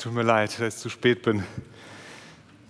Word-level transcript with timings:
tut 0.00 0.14
mir 0.14 0.22
leid, 0.22 0.58
dass 0.58 0.76
ich 0.76 0.80
zu 0.80 0.88
spät 0.88 1.20
bin. 1.20 1.44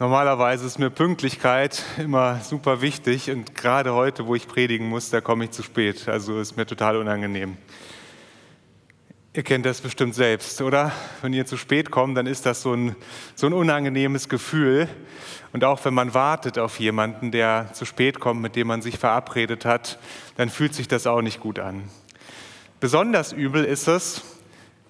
Normalerweise 0.01 0.67
ist 0.67 0.81
mir 0.81 0.91
Pünktlichkeit 0.91 1.85
immer 1.97 2.41
super 2.41 2.81
wichtig 2.81 3.31
und 3.31 3.55
gerade 3.55 3.95
heute, 3.95 4.27
wo 4.27 4.35
ich 4.35 4.49
predigen 4.49 4.89
muss, 4.89 5.11
da 5.11 5.21
komme 5.21 5.45
ich 5.45 5.53
zu 5.53 5.63
spät. 5.63 6.09
Also 6.09 6.41
ist 6.41 6.57
mir 6.57 6.67
total 6.67 6.97
unangenehm. 6.97 7.57
Ihr 9.33 9.45
kennt 9.45 9.65
das 9.65 9.81
bestimmt 9.81 10.17
selbst, 10.17 10.61
oder? 10.61 10.91
Wenn 11.23 11.33
ihr 11.33 11.47
zu 11.47 11.57
spät 11.57 11.93
kommt, 11.93 12.17
dann 12.17 12.27
ist 12.27 12.47
das 12.47 12.63
so 12.63 12.75
ein, 12.75 12.97
so 13.37 13.47
ein 13.47 13.53
unangenehmes 13.53 14.29
Gefühl. 14.29 14.89
Und 15.53 15.63
auch 15.63 15.85
wenn 15.85 15.95
man 15.95 16.15
wartet 16.15 16.59
auf 16.59 16.81
jemanden, 16.81 17.31
der 17.31 17.73
zu 17.75 17.85
spät 17.85 18.19
kommt, 18.19 18.43
mit 18.43 18.57
dem 18.57 18.67
man 18.67 18.83
sich 18.83 18.99
verabredet 18.99 19.65
hat, 19.65 20.01
dann 20.37 20.49
fühlt 20.49 20.75
sich 20.75 20.89
das 20.89 21.07
auch 21.07 21.23
nicht 21.23 21.39
gut 21.39 21.61
an. 21.61 21.85
Besonders 22.81 23.33
übel 23.33 23.63
ist 23.63 23.87
es, 23.87 24.40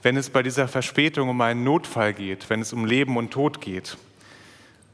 wenn 0.03 0.17
es 0.17 0.31
bei 0.31 0.43
dieser 0.43 0.69
Verspätung 0.69 1.29
um 1.29 1.41
einen 1.41 1.65
Notfall 1.65 2.13
geht, 2.15 2.49
wenn 2.51 2.61
es 2.61 2.73
um 2.73 2.85
Leben 2.85 3.17
und 3.17 3.31
Tod 3.31 3.61
geht. 3.61 3.97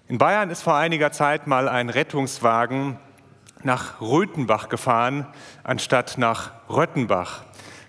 In 0.09 0.19
Bayern 0.19 0.51
ist 0.51 0.63
vor 0.63 0.77
einiger 0.77 1.13
Zeit 1.13 1.47
mal 1.47 1.69
ein 1.69 1.91
Rettungswagen 1.91 2.99
nach 3.63 4.01
Röthenbach 4.01 4.69
gefahren, 4.69 5.27
anstatt 5.65 6.19
nach 6.19 6.53
Röttenbach. 6.69 7.43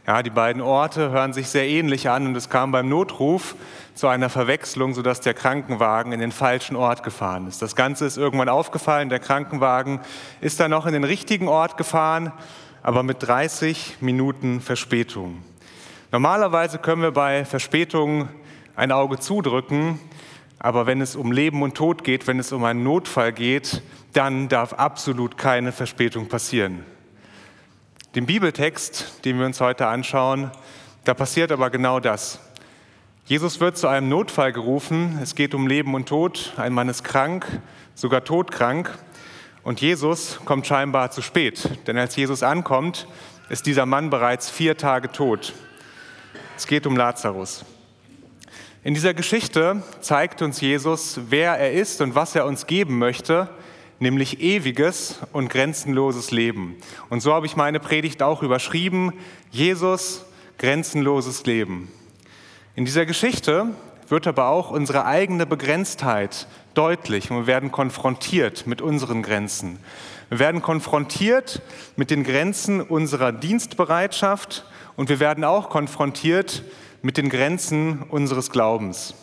Ja, 0.08 0.24
die 0.24 0.30
beiden 0.30 0.62
Orte 0.62 1.12
hören 1.12 1.34
sich 1.34 1.50
sehr 1.50 1.68
ähnlich 1.68 2.10
an 2.10 2.28
und 2.28 2.36
es 2.38 2.50
kam 2.50 2.72
beim 2.72 2.88
Notruf 2.88 3.56
zu 3.94 4.08
einer 4.08 4.30
Verwechslung, 4.30 4.94
sodass 4.94 5.20
der 5.20 5.34
Krankenwagen 5.34 6.14
in 6.14 6.22
den 6.22 6.32
falschen 6.32 6.78
Ort 6.78 7.04
gefahren 7.04 7.46
ist. 7.46 7.62
Das 7.62 7.76
Ganze 7.76 8.06
ist 8.06 8.16
irgendwann 8.16 8.48
aufgefallen. 8.48 9.10
Der 9.10 9.20
Krankenwagen 9.20 10.00
ist 10.40 10.62
dann 10.62 10.72
noch 10.72 10.86
in 10.86 10.94
den 10.94 11.04
richtigen 11.04 11.50
Ort 11.50 11.76
gefahren, 11.76 12.32
aber 12.84 13.04
mit 13.04 13.28
30 13.28 13.98
Minuten 14.00 14.62
Verspätung. 14.62 15.44
Normalerweise 16.12 16.78
können 16.78 17.02
wir 17.02 17.12
bei 17.12 17.44
Verspätungen 17.44 18.30
ein 18.78 18.94
Auge 18.94 19.20
zudrücken, 19.20 20.00
aber 20.58 20.86
wenn 20.86 21.02
es 21.02 21.18
um 21.18 21.34
Leben 21.34 21.62
und 21.62 21.76
Tod 21.76 22.06
geht, 22.06 22.28
wenn 22.28 22.40
es 22.40 22.54
um 22.54 22.64
einen 22.64 22.84
Notfall 22.84 23.34
geht, 23.34 23.82
dann 24.14 24.48
darf 24.48 24.72
absolut 24.72 25.38
keine 25.38 25.74
Verspätung 25.74 26.30
passieren. 26.30 26.86
Dem 28.16 28.26
Bibeltext, 28.26 29.26
den 29.26 29.38
wir 29.38 29.46
uns 29.46 29.60
heute 29.60 29.88
anschauen, 29.88 30.50
da 31.04 31.14
passiert 31.14 31.52
aber 31.52 31.70
genau 31.70 32.00
das. 32.00 32.40
Jesus 33.26 33.60
wird 33.60 33.78
zu 33.78 33.90
einem 33.90 34.08
Notfall 34.08 34.54
gerufen. 34.54 35.20
Es 35.22 35.36
geht 35.36 35.54
um 35.54 35.68
Leben 35.68 35.94
und 35.94 36.08
Tod. 36.08 36.54
Ein 36.56 36.72
Mann 36.72 36.88
ist 36.88 37.04
krank, 37.04 37.46
sogar 37.96 38.24
todkrank. 38.24 38.98
Und 39.62 39.82
Jesus 39.82 40.40
kommt 40.46 40.66
scheinbar 40.66 41.12
zu 41.12 41.22
spät. 41.22 41.70
Denn 41.86 41.98
als 41.98 42.16
Jesus 42.16 42.44
ankommt, 42.44 43.08
ist 43.50 43.66
dieser 43.66 43.86
Mann 43.86 44.10
bereits 44.10 44.50
vier 44.50 44.78
Tage 44.78 45.12
tot. 45.12 45.54
Es 46.58 46.66
geht 46.66 46.88
um 46.88 46.98
Lazarus. 46.98 47.64
In 48.84 48.96
dieser 48.96 49.14
Geschichte 49.14 49.84
zeigt 50.02 50.42
uns 50.42 50.60
Jesus, 50.60 51.20
wer 51.30 51.54
er 51.54 51.74
ist 51.74 52.02
und 52.02 52.16
was 52.16 52.34
er 52.34 52.48
uns 52.48 52.66
geben 52.66 52.98
möchte, 52.98 53.48
nämlich 54.00 54.42
ewiges 54.42 55.20
und 55.34 55.50
grenzenloses 55.52 56.32
Leben. 56.32 56.76
Und 57.10 57.20
so 57.20 57.32
habe 57.32 57.46
ich 57.46 57.56
meine 57.56 57.80
Predigt 57.80 58.24
auch 58.24 58.42
überschrieben, 58.42 59.14
Jesus, 59.52 60.26
grenzenloses 60.58 61.46
Leben. 61.46 61.92
In 62.76 62.86
dieser 62.86 63.06
Geschichte 63.06 63.68
wird 64.08 64.26
aber 64.26 64.48
auch 64.48 64.72
unsere 64.72 65.06
eigene 65.06 65.46
Begrenztheit 65.46 66.48
deutlich 66.74 67.30
und 67.30 67.38
wir 67.38 67.48
werden 67.48 67.72
konfrontiert 67.72 68.66
mit 68.66 68.82
unseren 68.82 69.22
Grenzen. 69.22 69.78
Wir 70.30 70.40
werden 70.40 70.64
konfrontiert 70.64 71.62
mit 71.98 72.10
den 72.10 72.24
Grenzen 72.24 72.82
unserer 72.82 73.32
Dienstbereitschaft 73.32 74.66
und 74.98 75.08
wir 75.08 75.22
werden 75.22 75.46
auch 75.46 75.70
konfrontiert 75.70 76.64
mit 77.02 77.16
den 77.16 77.30
Grenzen 77.30 78.04
unseres 78.10 78.50
Glaubens. 78.50 79.14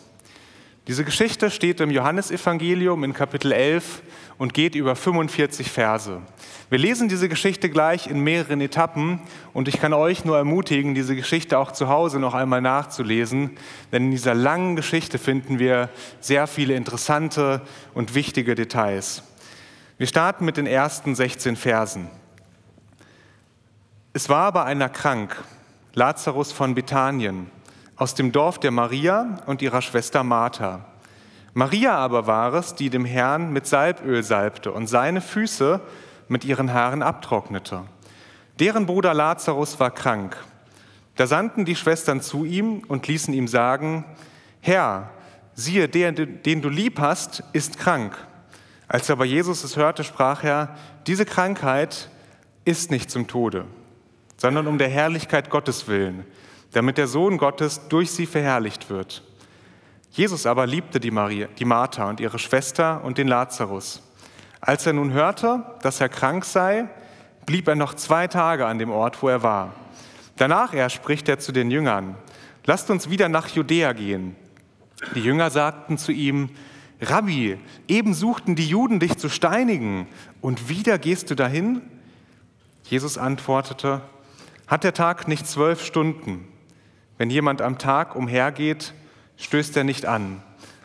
Diese 0.86 1.04
Geschichte 1.04 1.50
steht 1.50 1.80
im 1.80 1.90
Johannesevangelium 1.90 3.04
in 3.04 3.12
Kapitel 3.12 3.52
11 3.52 4.02
und 4.38 4.54
geht 4.54 4.74
über 4.74 4.96
45 4.96 5.70
Verse. 5.70 6.20
Wir 6.70 6.78
lesen 6.78 7.08
diese 7.08 7.28
Geschichte 7.28 7.70
gleich 7.70 8.06
in 8.06 8.20
mehreren 8.20 8.60
Etappen 8.60 9.20
und 9.52 9.66
ich 9.66 9.80
kann 9.80 9.92
euch 9.92 10.24
nur 10.24 10.36
ermutigen, 10.36 10.94
diese 10.94 11.16
Geschichte 11.16 11.58
auch 11.58 11.72
zu 11.72 11.88
Hause 11.88 12.18
noch 12.18 12.34
einmal 12.34 12.60
nachzulesen, 12.60 13.56
denn 13.92 14.04
in 14.04 14.10
dieser 14.10 14.34
langen 14.34 14.76
Geschichte 14.76 15.18
finden 15.18 15.58
wir 15.58 15.88
sehr 16.20 16.46
viele 16.46 16.74
interessante 16.74 17.62
und 17.94 18.14
wichtige 18.14 18.54
Details. 18.54 19.22
Wir 19.98 20.06
starten 20.06 20.44
mit 20.44 20.56
den 20.56 20.66
ersten 20.66 21.14
16 21.14 21.56
Versen. 21.56 22.08
Es 24.12 24.28
war 24.28 24.46
aber 24.46 24.64
einer 24.64 24.88
krank, 24.88 25.42
Lazarus 25.96 26.50
von 26.50 26.74
Bethanien, 26.74 27.50
aus 27.94 28.16
dem 28.16 28.32
Dorf 28.32 28.58
der 28.58 28.72
Maria 28.72 29.38
und 29.46 29.62
ihrer 29.62 29.80
Schwester 29.80 30.24
Martha. 30.24 30.84
Maria 31.52 31.96
aber 31.96 32.26
war 32.26 32.52
es, 32.54 32.74
die 32.74 32.90
dem 32.90 33.04
Herrn 33.04 33.52
mit 33.52 33.68
Salböl 33.68 34.24
salbte 34.24 34.72
und 34.72 34.88
seine 34.88 35.20
Füße 35.20 35.80
mit 36.26 36.44
ihren 36.44 36.72
Haaren 36.72 37.00
abtrocknete. 37.00 37.82
Deren 38.58 38.86
Bruder 38.86 39.14
Lazarus 39.14 39.78
war 39.78 39.92
krank. 39.92 40.36
Da 41.14 41.28
sandten 41.28 41.64
die 41.64 41.76
Schwestern 41.76 42.20
zu 42.20 42.44
ihm 42.44 42.82
und 42.88 43.06
ließen 43.06 43.32
ihm 43.32 43.46
sagen, 43.46 44.04
Herr, 44.60 45.10
siehe, 45.54 45.88
der, 45.88 46.10
den 46.10 46.60
du 46.60 46.70
lieb 46.70 46.98
hast, 46.98 47.44
ist 47.52 47.78
krank. 47.78 48.16
Als 48.88 49.10
aber 49.10 49.24
Jesus 49.24 49.62
es 49.62 49.76
hörte, 49.76 50.02
sprach 50.02 50.42
er, 50.42 50.74
diese 51.06 51.24
Krankheit 51.24 52.10
ist 52.64 52.90
nicht 52.90 53.12
zum 53.12 53.28
Tode, 53.28 53.66
sondern 54.44 54.66
um 54.66 54.76
der 54.76 54.90
Herrlichkeit 54.90 55.48
Gottes 55.48 55.88
willen, 55.88 56.26
damit 56.72 56.98
der 56.98 57.06
Sohn 57.06 57.38
Gottes 57.38 57.88
durch 57.88 58.10
sie 58.10 58.26
verherrlicht 58.26 58.90
wird. 58.90 59.22
Jesus 60.10 60.44
aber 60.44 60.66
liebte 60.66 61.00
die, 61.00 61.10
Maria, 61.10 61.48
die 61.58 61.64
Martha 61.64 62.10
und 62.10 62.20
ihre 62.20 62.38
Schwester 62.38 63.02
und 63.04 63.16
den 63.16 63.26
Lazarus. 63.26 64.02
Als 64.60 64.84
er 64.84 64.92
nun 64.92 65.14
hörte, 65.14 65.64
dass 65.80 65.98
er 66.02 66.10
krank 66.10 66.44
sei, 66.44 66.90
blieb 67.46 67.68
er 67.68 67.74
noch 67.74 67.94
zwei 67.94 68.26
Tage 68.26 68.66
an 68.66 68.78
dem 68.78 68.90
Ort, 68.90 69.22
wo 69.22 69.30
er 69.30 69.42
war. 69.42 69.72
Danach 70.36 70.74
er 70.74 70.90
spricht 70.90 71.26
er 71.30 71.38
zu 71.38 71.50
den 71.50 71.70
Jüngern, 71.70 72.14
lasst 72.66 72.90
uns 72.90 73.08
wieder 73.08 73.30
nach 73.30 73.48
Judäa 73.48 73.94
gehen. 73.94 74.36
Die 75.14 75.22
Jünger 75.22 75.48
sagten 75.48 75.96
zu 75.96 76.12
ihm, 76.12 76.50
Rabbi, 77.00 77.58
eben 77.88 78.12
suchten 78.12 78.56
die 78.56 78.68
Juden 78.68 79.00
dich 79.00 79.16
zu 79.16 79.30
steinigen, 79.30 80.06
und 80.42 80.68
wieder 80.68 80.98
gehst 80.98 81.30
du 81.30 81.34
dahin? 81.34 81.80
Jesus 82.82 83.16
antwortete, 83.16 84.02
hat 84.66 84.84
der 84.84 84.94
Tag 84.94 85.28
nicht 85.28 85.46
zwölf 85.46 85.84
Stunden? 85.84 86.48
Wenn 87.18 87.30
jemand 87.30 87.62
am 87.62 87.78
Tag 87.78 88.16
umhergeht, 88.16 88.94
stößt 89.36 89.76
er 89.76 89.84
nicht 89.84 90.06
an, 90.06 90.42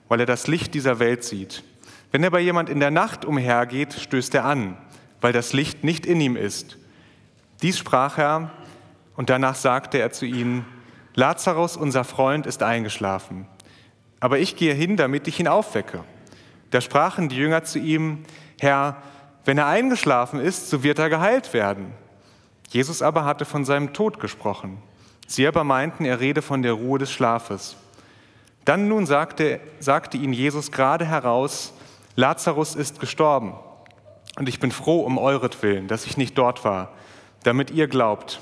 weil 0.07 0.19
er 0.19 0.25
das 0.25 0.47
Licht 0.47 0.73
dieser 0.73 0.99
Welt 0.99 1.23
sieht. 1.23 1.63
Wenn 2.11 2.25
aber 2.25 2.39
jemand 2.39 2.69
in 2.69 2.79
der 2.79 2.91
Nacht 2.91 3.25
umhergeht, 3.25 3.93
stößt 3.93 4.35
er 4.35 4.45
an, 4.45 4.77
weil 5.21 5.33
das 5.33 5.53
Licht 5.53 5.83
nicht 5.83 6.05
in 6.05 6.19
ihm 6.19 6.35
ist. 6.35 6.77
Dies 7.61 7.77
sprach 7.77 8.17
er 8.17 8.51
und 9.15 9.29
danach 9.29 9.55
sagte 9.55 9.97
er 9.99 10.11
zu 10.11 10.25
ihnen, 10.25 10.65
Lazarus, 11.13 11.75
unser 11.75 12.03
Freund, 12.03 12.45
ist 12.45 12.63
eingeschlafen. 12.63 13.47
Aber 14.19 14.39
ich 14.39 14.55
gehe 14.55 14.73
hin, 14.73 14.97
damit 14.97 15.27
ich 15.27 15.39
ihn 15.39 15.47
aufwecke. 15.47 16.03
Da 16.71 16.81
sprachen 16.81 17.29
die 17.29 17.35
Jünger 17.35 17.63
zu 17.63 17.79
ihm, 17.79 18.25
Herr, 18.59 19.01
wenn 19.45 19.57
er 19.57 19.67
eingeschlafen 19.67 20.39
ist, 20.39 20.69
so 20.69 20.83
wird 20.83 20.99
er 20.99 21.09
geheilt 21.09 21.53
werden. 21.53 21.93
Jesus 22.69 23.01
aber 23.01 23.25
hatte 23.25 23.45
von 23.45 23.65
seinem 23.65 23.93
Tod 23.93 24.19
gesprochen. 24.19 24.77
Sie 25.27 25.47
aber 25.47 25.63
meinten, 25.63 26.05
er 26.05 26.19
rede 26.19 26.41
von 26.41 26.61
der 26.61 26.73
Ruhe 26.73 26.99
des 26.99 27.11
Schlafes. 27.11 27.75
Dann 28.65 28.87
nun 28.87 29.05
sagte, 29.05 29.59
sagte 29.79 30.17
ihnen 30.17 30.33
Jesus 30.33 30.71
gerade 30.71 31.05
heraus, 31.05 31.73
Lazarus 32.15 32.75
ist 32.75 32.99
gestorben. 32.99 33.53
Und 34.37 34.47
ich 34.47 34.59
bin 34.59 34.71
froh 34.71 35.01
um 35.01 35.17
euretwillen, 35.17 35.87
dass 35.87 36.05
ich 36.05 36.17
nicht 36.17 36.37
dort 36.37 36.63
war, 36.63 36.91
damit 37.43 37.71
ihr 37.71 37.87
glaubt. 37.87 38.39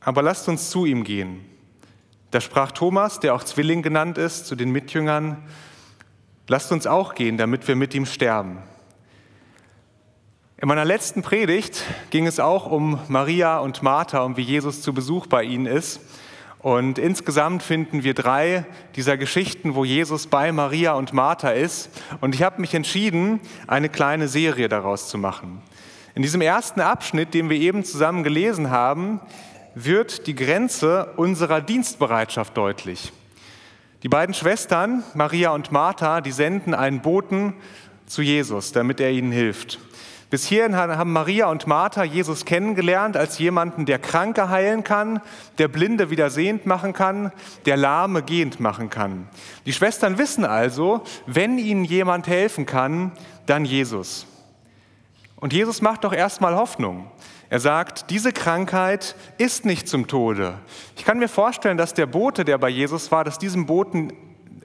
Aber 0.00 0.22
lasst 0.22 0.48
uns 0.48 0.70
zu 0.70 0.86
ihm 0.86 1.04
gehen. 1.04 1.44
Da 2.30 2.40
sprach 2.40 2.72
Thomas, 2.72 3.20
der 3.20 3.34
auch 3.34 3.44
Zwilling 3.44 3.82
genannt 3.82 4.18
ist, 4.18 4.46
zu 4.46 4.54
den 4.54 4.70
Mitjüngern, 4.70 5.42
lasst 6.46 6.72
uns 6.72 6.86
auch 6.86 7.14
gehen, 7.14 7.36
damit 7.36 7.68
wir 7.68 7.76
mit 7.76 7.94
ihm 7.94 8.06
sterben. 8.06 8.58
In 10.60 10.66
meiner 10.66 10.84
letzten 10.84 11.22
Predigt 11.22 11.84
ging 12.10 12.26
es 12.26 12.40
auch 12.40 12.66
um 12.66 12.98
Maria 13.06 13.60
und 13.60 13.84
Martha 13.84 14.24
und 14.24 14.36
wie 14.36 14.42
Jesus 14.42 14.82
zu 14.82 14.92
Besuch 14.92 15.28
bei 15.28 15.44
ihnen 15.44 15.66
ist. 15.66 16.00
Und 16.58 16.98
insgesamt 16.98 17.62
finden 17.62 18.02
wir 18.02 18.12
drei 18.12 18.66
dieser 18.96 19.16
Geschichten, 19.16 19.76
wo 19.76 19.84
Jesus 19.84 20.26
bei 20.26 20.50
Maria 20.50 20.94
und 20.94 21.12
Martha 21.12 21.50
ist. 21.50 21.90
Und 22.20 22.34
ich 22.34 22.42
habe 22.42 22.60
mich 22.60 22.74
entschieden, 22.74 23.38
eine 23.68 23.88
kleine 23.88 24.26
Serie 24.26 24.68
daraus 24.68 25.08
zu 25.08 25.16
machen. 25.16 25.62
In 26.16 26.22
diesem 26.22 26.40
ersten 26.40 26.80
Abschnitt, 26.80 27.34
den 27.34 27.50
wir 27.50 27.60
eben 27.60 27.84
zusammen 27.84 28.24
gelesen 28.24 28.68
haben, 28.68 29.20
wird 29.76 30.26
die 30.26 30.34
Grenze 30.34 31.12
unserer 31.14 31.60
Dienstbereitschaft 31.60 32.56
deutlich. 32.56 33.12
Die 34.02 34.08
beiden 34.08 34.34
Schwestern, 34.34 35.04
Maria 35.14 35.50
und 35.50 35.70
Martha, 35.70 36.20
die 36.20 36.32
senden 36.32 36.74
einen 36.74 37.00
Boten 37.00 37.54
zu 38.06 38.22
Jesus, 38.22 38.72
damit 38.72 38.98
er 38.98 39.12
ihnen 39.12 39.30
hilft. 39.30 39.78
Bis 40.30 40.46
hierhin 40.46 40.76
haben 40.76 41.12
Maria 41.12 41.46
und 41.46 41.66
Martha 41.66 42.04
Jesus 42.04 42.44
kennengelernt 42.44 43.16
als 43.16 43.38
jemanden, 43.38 43.86
der 43.86 43.98
Kranke 43.98 44.50
heilen 44.50 44.84
kann, 44.84 45.22
der 45.56 45.68
Blinde 45.68 46.10
wieder 46.10 46.28
sehend 46.28 46.66
machen 46.66 46.92
kann, 46.92 47.32
der 47.64 47.78
Lahme 47.78 48.22
gehend 48.22 48.60
machen 48.60 48.90
kann. 48.90 49.28
Die 49.64 49.72
Schwestern 49.72 50.18
wissen 50.18 50.44
also, 50.44 51.02
wenn 51.26 51.56
ihnen 51.56 51.84
jemand 51.84 52.26
helfen 52.26 52.66
kann, 52.66 53.12
dann 53.46 53.64
Jesus. 53.64 54.26
Und 55.36 55.54
Jesus 55.54 55.80
macht 55.80 56.04
doch 56.04 56.12
erstmal 56.12 56.56
Hoffnung. 56.56 57.10
Er 57.48 57.60
sagt, 57.60 58.10
diese 58.10 58.32
Krankheit 58.32 59.16
ist 59.38 59.64
nicht 59.64 59.88
zum 59.88 60.06
Tode. 60.08 60.58
Ich 60.96 61.06
kann 61.06 61.18
mir 61.18 61.28
vorstellen, 61.28 61.78
dass 61.78 61.94
der 61.94 62.04
Bote, 62.04 62.44
der 62.44 62.58
bei 62.58 62.68
Jesus 62.68 63.10
war, 63.10 63.24
dass 63.24 63.38
diesem 63.38 63.64
Boten 63.64 64.12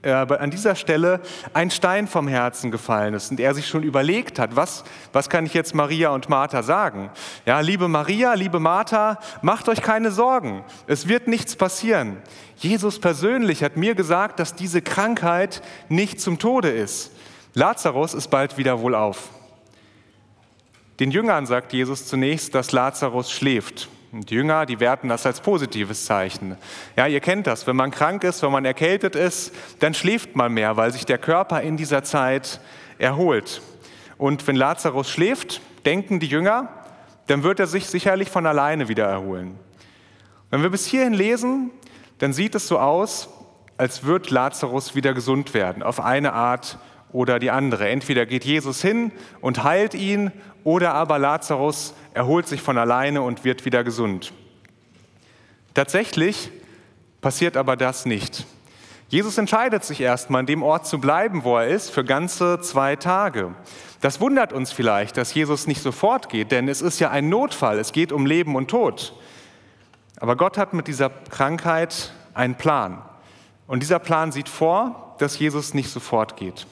äh, 0.04 0.12
an 0.12 0.52
dieser 0.52 0.76
Stelle 0.76 1.22
ein 1.54 1.72
Stein 1.72 2.08
vom 2.08 2.28
Herzen 2.28 2.72
gefallen 2.72 3.14
ist 3.14 3.32
und 3.32 3.40
er 3.40 3.54
sich 3.56 3.68
schon 3.68 3.84
überlegt 3.84 4.38
hat, 4.38 4.56
was, 4.56 4.84
was 5.12 5.30
kann 5.30 5.46
ich 5.46 5.54
jetzt 5.54 5.74
Maria 5.74 6.10
und 6.10 6.30
Martha 6.30 6.62
sagen? 6.62 7.10
Ja, 7.46 7.60
liebe 7.62 7.88
Maria, 7.88 8.34
liebe 8.34 8.60
Martha, 8.60 9.20
macht 9.42 9.70
euch 9.70 9.82
keine 9.82 10.12
Sorgen, 10.12 10.64
es 10.88 11.08
wird 11.08 11.28
nichts 11.28 11.56
passieren. 11.56 12.22
Jesus 12.58 13.00
persönlich 13.00 13.64
hat 13.64 13.78
mir 13.78 13.96
gesagt, 13.96 14.40
dass 14.40 14.56
diese 14.56 14.82
Krankheit 14.82 15.62
nicht 15.90 16.22
zum 16.22 16.40
Tode 16.40 16.70
ist. 16.70 17.12
Lazarus 17.54 18.14
ist 18.14 18.30
bald 18.30 18.58
wieder 18.58 18.80
wohlauf. 18.80 19.30
Den 21.00 21.12
Jüngern 21.12 21.46
sagt 21.46 21.74
Jesus 21.74 22.08
zunächst, 22.08 22.54
dass 22.56 22.72
Lazarus 22.72 23.32
schläft. 23.32 23.90
Und 24.14 24.30
die 24.30 24.36
Jünger, 24.36 24.68
die 24.68 24.80
werten 24.80 25.10
das 25.10 25.26
als 25.26 25.42
positives 25.42 26.06
Zeichen. 26.06 26.56
Ja, 26.96 27.08
ihr 27.08 27.20
kennt 27.20 27.48
das, 27.48 27.66
wenn 27.66 27.76
man 27.76 27.90
krank 27.90 28.24
ist, 28.24 28.44
wenn 28.44 28.52
man 28.52 28.64
erkältet 28.64 29.16
ist, 29.16 29.52
dann 29.80 29.96
schläft 29.96 30.36
man 30.36 30.54
mehr, 30.54 30.78
weil 30.78 30.92
sich 30.94 31.04
der 31.04 31.18
Körper 31.18 31.62
in 31.62 31.78
dieser 31.78 32.04
Zeit 32.04 32.62
erholt. 33.00 33.64
Und 34.20 34.46
wenn 34.46 34.56
Lazarus 34.56 35.10
schläft, 35.10 35.62
denken 35.84 36.20
die 36.20 36.28
Jünger, 36.28 36.70
dann 37.26 37.42
wird 37.42 37.60
er 37.60 37.66
sich 37.66 37.88
sicherlich 37.88 38.30
von 38.30 38.46
alleine 38.46 38.88
wieder 38.88 39.06
erholen. 39.06 39.58
Wenn 40.52 40.62
wir 40.62 40.70
bis 40.70 40.86
hierhin 40.86 41.14
lesen, 41.14 41.72
dann 42.20 42.34
sieht 42.34 42.54
es 42.54 42.68
so 42.68 42.78
aus, 42.78 43.30
als 43.78 44.04
wird 44.04 44.30
Lazarus 44.30 44.94
wieder 44.94 45.16
gesund 45.16 45.56
werden, 45.56 45.82
auf 45.82 46.00
eine 46.00 46.34
Art 46.34 46.78
oder 47.14 47.40
die 47.40 47.52
andere. 47.52 47.88
Entweder 47.88 48.26
geht 48.26 48.44
Jesus 48.44 48.82
hin 48.82 49.12
und 49.40 49.64
heilt 49.64 49.94
ihn 49.94 50.32
oder 50.64 50.94
aber 50.94 51.20
Lazarus 51.20 51.94
erholt 52.14 52.48
sich 52.48 52.62
von 52.62 52.78
alleine 52.78 53.22
und 53.22 53.46
wird 53.46 53.66
wieder 53.66 53.84
gesund. 53.84 54.34
Tatsächlich 55.74 56.52
passiert 57.22 57.56
aber 57.56 57.78
das 57.78 58.06
nicht. 58.06 58.46
Jesus 59.08 59.38
entscheidet 59.38 59.84
sich 59.84 60.02
erstmal, 60.02 60.40
an 60.40 60.46
dem 60.48 60.64
Ort 60.64 60.88
zu 60.88 61.00
bleiben, 61.00 61.44
wo 61.44 61.58
er 61.58 61.68
ist, 61.68 61.92
für 61.92 62.04
ganze 62.04 62.60
zwei 62.62 62.96
Tage. 62.96 63.54
Das 64.02 64.20
wundert 64.20 64.52
uns 64.54 64.72
vielleicht, 64.72 65.18
dass 65.18 65.34
Jesus 65.34 65.68
nicht 65.68 65.82
sofort 65.82 66.30
geht, 66.30 66.52
denn 66.52 66.68
es 66.68 66.82
ist 66.82 67.00
ja 67.00 67.12
ein 67.12 67.30
Notfall, 67.30 67.78
es 67.78 67.92
geht 67.92 68.12
um 68.12 68.26
Leben 68.26 68.56
und 68.56 68.70
Tod. 68.70 69.14
Aber 70.20 70.36
Gott 70.36 70.58
hat 70.58 70.74
mit 70.74 70.88
dieser 70.88 71.10
Krankheit 71.10 72.12
einen 72.34 72.56
Plan. 72.56 73.02
Und 73.68 73.82
dieser 73.82 74.00
Plan 74.00 74.32
sieht 74.32 74.50
vor, 74.50 75.16
dass 75.20 75.38
Jesus 75.38 75.74
nicht 75.74 75.90
sofort 75.90 76.36
geht. 76.36 76.66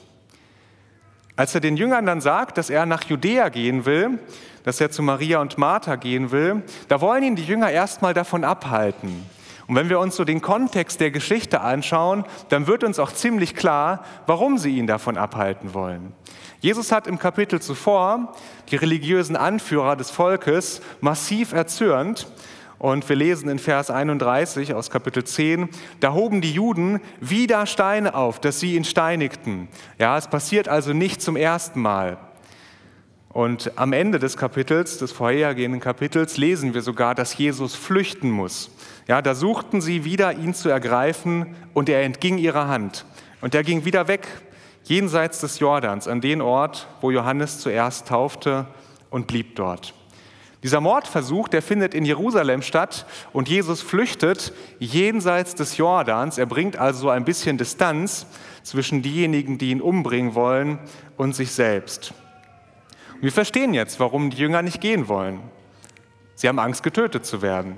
Als 1.34 1.54
er 1.54 1.60
den 1.60 1.76
Jüngern 1.76 2.04
dann 2.04 2.20
sagt, 2.20 2.58
dass 2.58 2.68
er 2.68 2.84
nach 2.84 3.04
Judäa 3.04 3.48
gehen 3.48 3.86
will, 3.86 4.18
dass 4.64 4.80
er 4.80 4.90
zu 4.90 5.02
Maria 5.02 5.40
und 5.40 5.56
Martha 5.56 5.96
gehen 5.96 6.30
will, 6.30 6.62
da 6.88 7.00
wollen 7.00 7.22
ihn 7.22 7.36
die 7.36 7.44
Jünger 7.44 7.70
erstmal 7.70 8.14
davon 8.14 8.44
abhalten. 8.44 9.26
Und 9.66 9.76
wenn 9.76 9.88
wir 9.88 9.98
uns 10.00 10.16
so 10.16 10.24
den 10.24 10.42
Kontext 10.42 11.00
der 11.00 11.10
Geschichte 11.10 11.62
anschauen, 11.62 12.24
dann 12.50 12.66
wird 12.66 12.84
uns 12.84 12.98
auch 12.98 13.12
ziemlich 13.12 13.54
klar, 13.54 14.04
warum 14.26 14.58
sie 14.58 14.76
ihn 14.76 14.86
davon 14.86 15.16
abhalten 15.16 15.72
wollen. 15.72 16.12
Jesus 16.60 16.92
hat 16.92 17.06
im 17.06 17.18
Kapitel 17.18 17.60
zuvor 17.60 18.34
die 18.70 18.76
religiösen 18.76 19.34
Anführer 19.34 19.96
des 19.96 20.10
Volkes 20.10 20.82
massiv 21.00 21.52
erzürnt 21.52 22.26
und 22.82 23.08
wir 23.08 23.14
lesen 23.14 23.48
in 23.48 23.60
Vers 23.60 23.92
31 23.92 24.74
aus 24.74 24.90
Kapitel 24.90 25.22
10, 25.22 25.68
da 26.00 26.14
hoben 26.14 26.40
die 26.40 26.50
Juden 26.50 26.98
wieder 27.20 27.64
Steine 27.66 28.16
auf, 28.16 28.40
dass 28.40 28.58
sie 28.58 28.74
ihn 28.74 28.82
steinigten. 28.82 29.68
Ja, 30.00 30.18
es 30.18 30.26
passiert 30.26 30.66
also 30.66 30.92
nicht 30.92 31.22
zum 31.22 31.36
ersten 31.36 31.80
Mal. 31.80 32.18
Und 33.28 33.70
am 33.76 33.92
Ende 33.92 34.18
des 34.18 34.36
Kapitels, 34.36 34.98
des 34.98 35.12
vorhergehenden 35.12 35.80
Kapitels, 35.80 36.38
lesen 36.38 36.74
wir 36.74 36.82
sogar, 36.82 37.14
dass 37.14 37.38
Jesus 37.38 37.76
flüchten 37.76 38.32
muss. 38.32 38.68
Ja, 39.06 39.22
da 39.22 39.36
suchten 39.36 39.80
sie 39.80 40.04
wieder, 40.04 40.32
ihn 40.32 40.52
zu 40.52 40.68
ergreifen, 40.68 41.54
und 41.74 41.88
er 41.88 42.02
entging 42.02 42.36
ihrer 42.36 42.66
Hand. 42.66 43.04
Und 43.42 43.54
er 43.54 43.62
ging 43.62 43.84
wieder 43.84 44.08
weg, 44.08 44.26
jenseits 44.82 45.38
des 45.38 45.60
Jordans, 45.60 46.08
an 46.08 46.20
den 46.20 46.40
Ort, 46.40 46.88
wo 47.00 47.12
Johannes 47.12 47.60
zuerst 47.60 48.08
taufte, 48.08 48.66
und 49.08 49.28
blieb 49.28 49.54
dort. 49.54 49.94
Dieser 50.62 50.80
Mordversuch, 50.80 51.48
der 51.48 51.60
findet 51.60 51.92
in 51.92 52.04
Jerusalem 52.04 52.62
statt 52.62 53.04
und 53.32 53.48
Jesus 53.48 53.82
flüchtet 53.82 54.52
jenseits 54.78 55.56
des 55.56 55.76
Jordans. 55.76 56.38
Er 56.38 56.46
bringt 56.46 56.76
also 56.76 57.10
ein 57.10 57.24
bisschen 57.24 57.58
Distanz 57.58 58.26
zwischen 58.62 59.02
diejenigen, 59.02 59.58
die 59.58 59.70
ihn 59.70 59.80
umbringen 59.80 60.34
wollen, 60.34 60.78
und 61.16 61.34
sich 61.34 61.52
selbst. 61.52 62.14
Und 63.14 63.22
wir 63.22 63.32
verstehen 63.32 63.74
jetzt, 63.74 64.00
warum 64.00 64.30
die 64.30 64.38
Jünger 64.38 64.62
nicht 64.62 64.80
gehen 64.80 65.08
wollen. 65.08 65.40
Sie 66.34 66.48
haben 66.48 66.58
Angst, 66.58 66.82
getötet 66.82 67.26
zu 67.26 67.42
werden. 67.42 67.76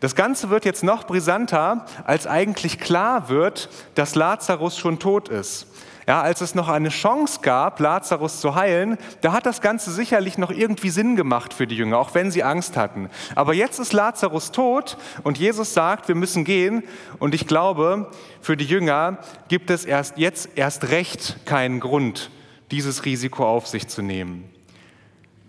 Das 0.00 0.14
Ganze 0.14 0.50
wird 0.50 0.64
jetzt 0.64 0.82
noch 0.82 1.06
brisanter, 1.06 1.86
als 2.04 2.26
eigentlich 2.26 2.78
klar 2.78 3.28
wird, 3.28 3.68
dass 3.94 4.14
Lazarus 4.14 4.78
schon 4.78 4.98
tot 4.98 5.28
ist. 5.28 5.66
Ja, 6.12 6.20
als 6.20 6.42
es 6.42 6.54
noch 6.54 6.68
eine 6.68 6.90
Chance 6.90 7.40
gab, 7.40 7.80
Lazarus 7.80 8.38
zu 8.42 8.54
heilen, 8.54 8.98
da 9.22 9.32
hat 9.32 9.46
das 9.46 9.62
Ganze 9.62 9.90
sicherlich 9.90 10.36
noch 10.36 10.50
irgendwie 10.50 10.90
Sinn 10.90 11.16
gemacht 11.16 11.54
für 11.54 11.66
die 11.66 11.74
Jünger, 11.74 11.96
auch 11.96 12.14
wenn 12.14 12.30
sie 12.30 12.42
Angst 12.42 12.76
hatten. 12.76 13.08
Aber 13.34 13.54
jetzt 13.54 13.78
ist 13.78 13.94
Lazarus 13.94 14.52
tot 14.52 14.98
und 15.22 15.38
Jesus 15.38 15.72
sagt, 15.72 16.08
wir 16.08 16.14
müssen 16.14 16.44
gehen. 16.44 16.82
Und 17.18 17.34
ich 17.34 17.46
glaube, 17.46 18.10
für 18.42 18.58
die 18.58 18.66
Jünger 18.66 19.20
gibt 19.48 19.70
es 19.70 19.86
erst 19.86 20.18
jetzt 20.18 20.50
erst 20.54 20.90
recht 20.90 21.46
keinen 21.46 21.80
Grund, 21.80 22.30
dieses 22.70 23.06
Risiko 23.06 23.46
auf 23.46 23.66
sich 23.66 23.88
zu 23.88 24.02
nehmen. 24.02 24.44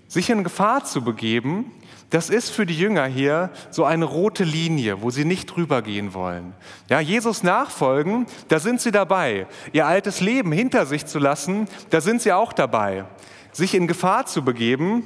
Sich 0.07 0.29
in 0.29 0.45
Gefahr 0.45 0.85
zu 0.85 1.03
begeben, 1.03 1.73
das 2.13 2.29
ist 2.29 2.51
für 2.51 2.67
die 2.67 2.77
Jünger 2.77 3.07
hier 3.07 3.49
so 3.71 3.85
eine 3.85 4.05
rote 4.05 4.43
Linie, 4.43 5.01
wo 5.01 5.09
sie 5.09 5.25
nicht 5.25 5.47
drüber 5.47 5.81
gehen 5.81 6.13
wollen. 6.13 6.53
Ja, 6.87 6.99
Jesus 6.99 7.41
nachfolgen, 7.41 8.27
da 8.49 8.59
sind 8.59 8.81
sie 8.81 8.91
dabei. 8.91 9.47
Ihr 9.71 9.87
altes 9.87 10.21
Leben 10.21 10.51
hinter 10.51 10.85
sich 10.85 11.07
zu 11.07 11.17
lassen, 11.17 11.67
da 11.89 12.01
sind 12.01 12.21
sie 12.21 12.31
auch 12.31 12.53
dabei. 12.53 13.05
Sich 13.51 13.73
in 13.73 13.87
Gefahr 13.87 14.27
zu 14.27 14.43
begeben, 14.45 15.03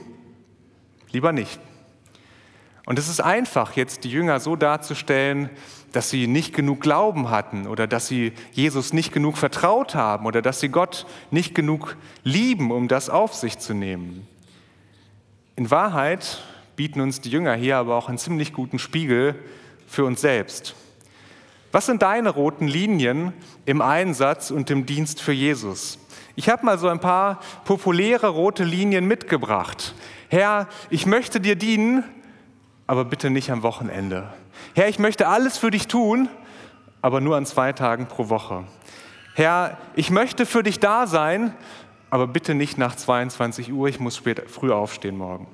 lieber 1.09 1.31
nicht. 1.31 1.61
Und 2.85 2.99
es 2.99 3.07
ist 3.07 3.21
einfach, 3.21 3.77
jetzt 3.77 4.03
die 4.03 4.11
Jünger 4.11 4.41
so 4.41 4.57
darzustellen, 4.57 5.49
dass 5.93 6.09
sie 6.09 6.27
nicht 6.27 6.53
genug 6.53 6.81
Glauben 6.81 7.29
hatten 7.29 7.67
oder 7.67 7.87
dass 7.87 8.09
sie 8.09 8.33
Jesus 8.51 8.91
nicht 8.91 9.13
genug 9.13 9.37
vertraut 9.37 9.95
haben 9.95 10.25
oder 10.25 10.41
dass 10.41 10.59
sie 10.59 10.67
Gott 10.67 11.05
nicht 11.31 11.55
genug 11.55 11.95
lieben, 12.25 12.69
um 12.69 12.89
das 12.89 13.09
auf 13.09 13.33
sich 13.33 13.59
zu 13.59 13.73
nehmen. 13.73 14.27
In 15.55 15.71
Wahrheit 15.71 16.43
bieten 16.77 17.01
uns 17.01 17.19
die 17.19 17.31
Jünger 17.31 17.55
hier 17.55 17.77
aber 17.77 17.95
auch 17.95 18.07
einen 18.07 18.19
ziemlich 18.19 18.53
guten 18.53 18.77
Spiegel 18.79 19.35
für 19.87 20.05
uns 20.05 20.21
selbst. 20.21 20.75
Was 21.71 21.87
sind 21.87 22.03
deine 22.03 22.29
roten 22.29 22.67
Linien 22.67 23.33
im 23.65 23.81
Einsatz 23.81 24.51
und 24.51 24.69
im 24.69 24.85
Dienst 24.85 25.19
für 25.19 25.33
Jesus? 25.33 25.97
Ich 26.35 26.49
habe 26.49 26.63
mal 26.63 26.77
so 26.77 26.87
ein 26.87 26.99
paar 26.99 27.39
populäre 27.65 28.27
rote 28.27 28.63
Linien 28.63 29.05
mitgebracht. 29.05 29.95
Herr, 30.29 30.67
ich 30.91 31.07
möchte 31.07 31.41
dir 31.41 31.55
dienen, 31.55 32.03
aber 32.85 33.05
bitte 33.05 33.31
nicht 33.31 33.51
am 33.51 33.63
Wochenende. 33.63 34.31
Herr, 34.75 34.87
ich 34.87 34.99
möchte 34.99 35.27
alles 35.27 35.57
für 35.57 35.71
dich 35.71 35.87
tun, 35.87 36.29
aber 37.01 37.21
nur 37.21 37.37
an 37.37 37.47
zwei 37.47 37.73
Tagen 37.73 38.05
pro 38.05 38.29
Woche. 38.29 38.65
Herr, 39.33 39.77
ich 39.95 40.11
möchte 40.11 40.45
für 40.45 40.61
dich 40.61 40.79
da 40.79 41.07
sein, 41.07 41.55
aber 42.11 42.27
bitte 42.27 42.53
nicht 42.53 42.77
nach 42.77 42.95
22 42.95 43.73
Uhr, 43.73 43.87
ich 43.87 43.99
muss 43.99 44.15
spät, 44.15 44.47
früh 44.47 44.71
aufstehen 44.71 45.17
morgen. 45.17 45.47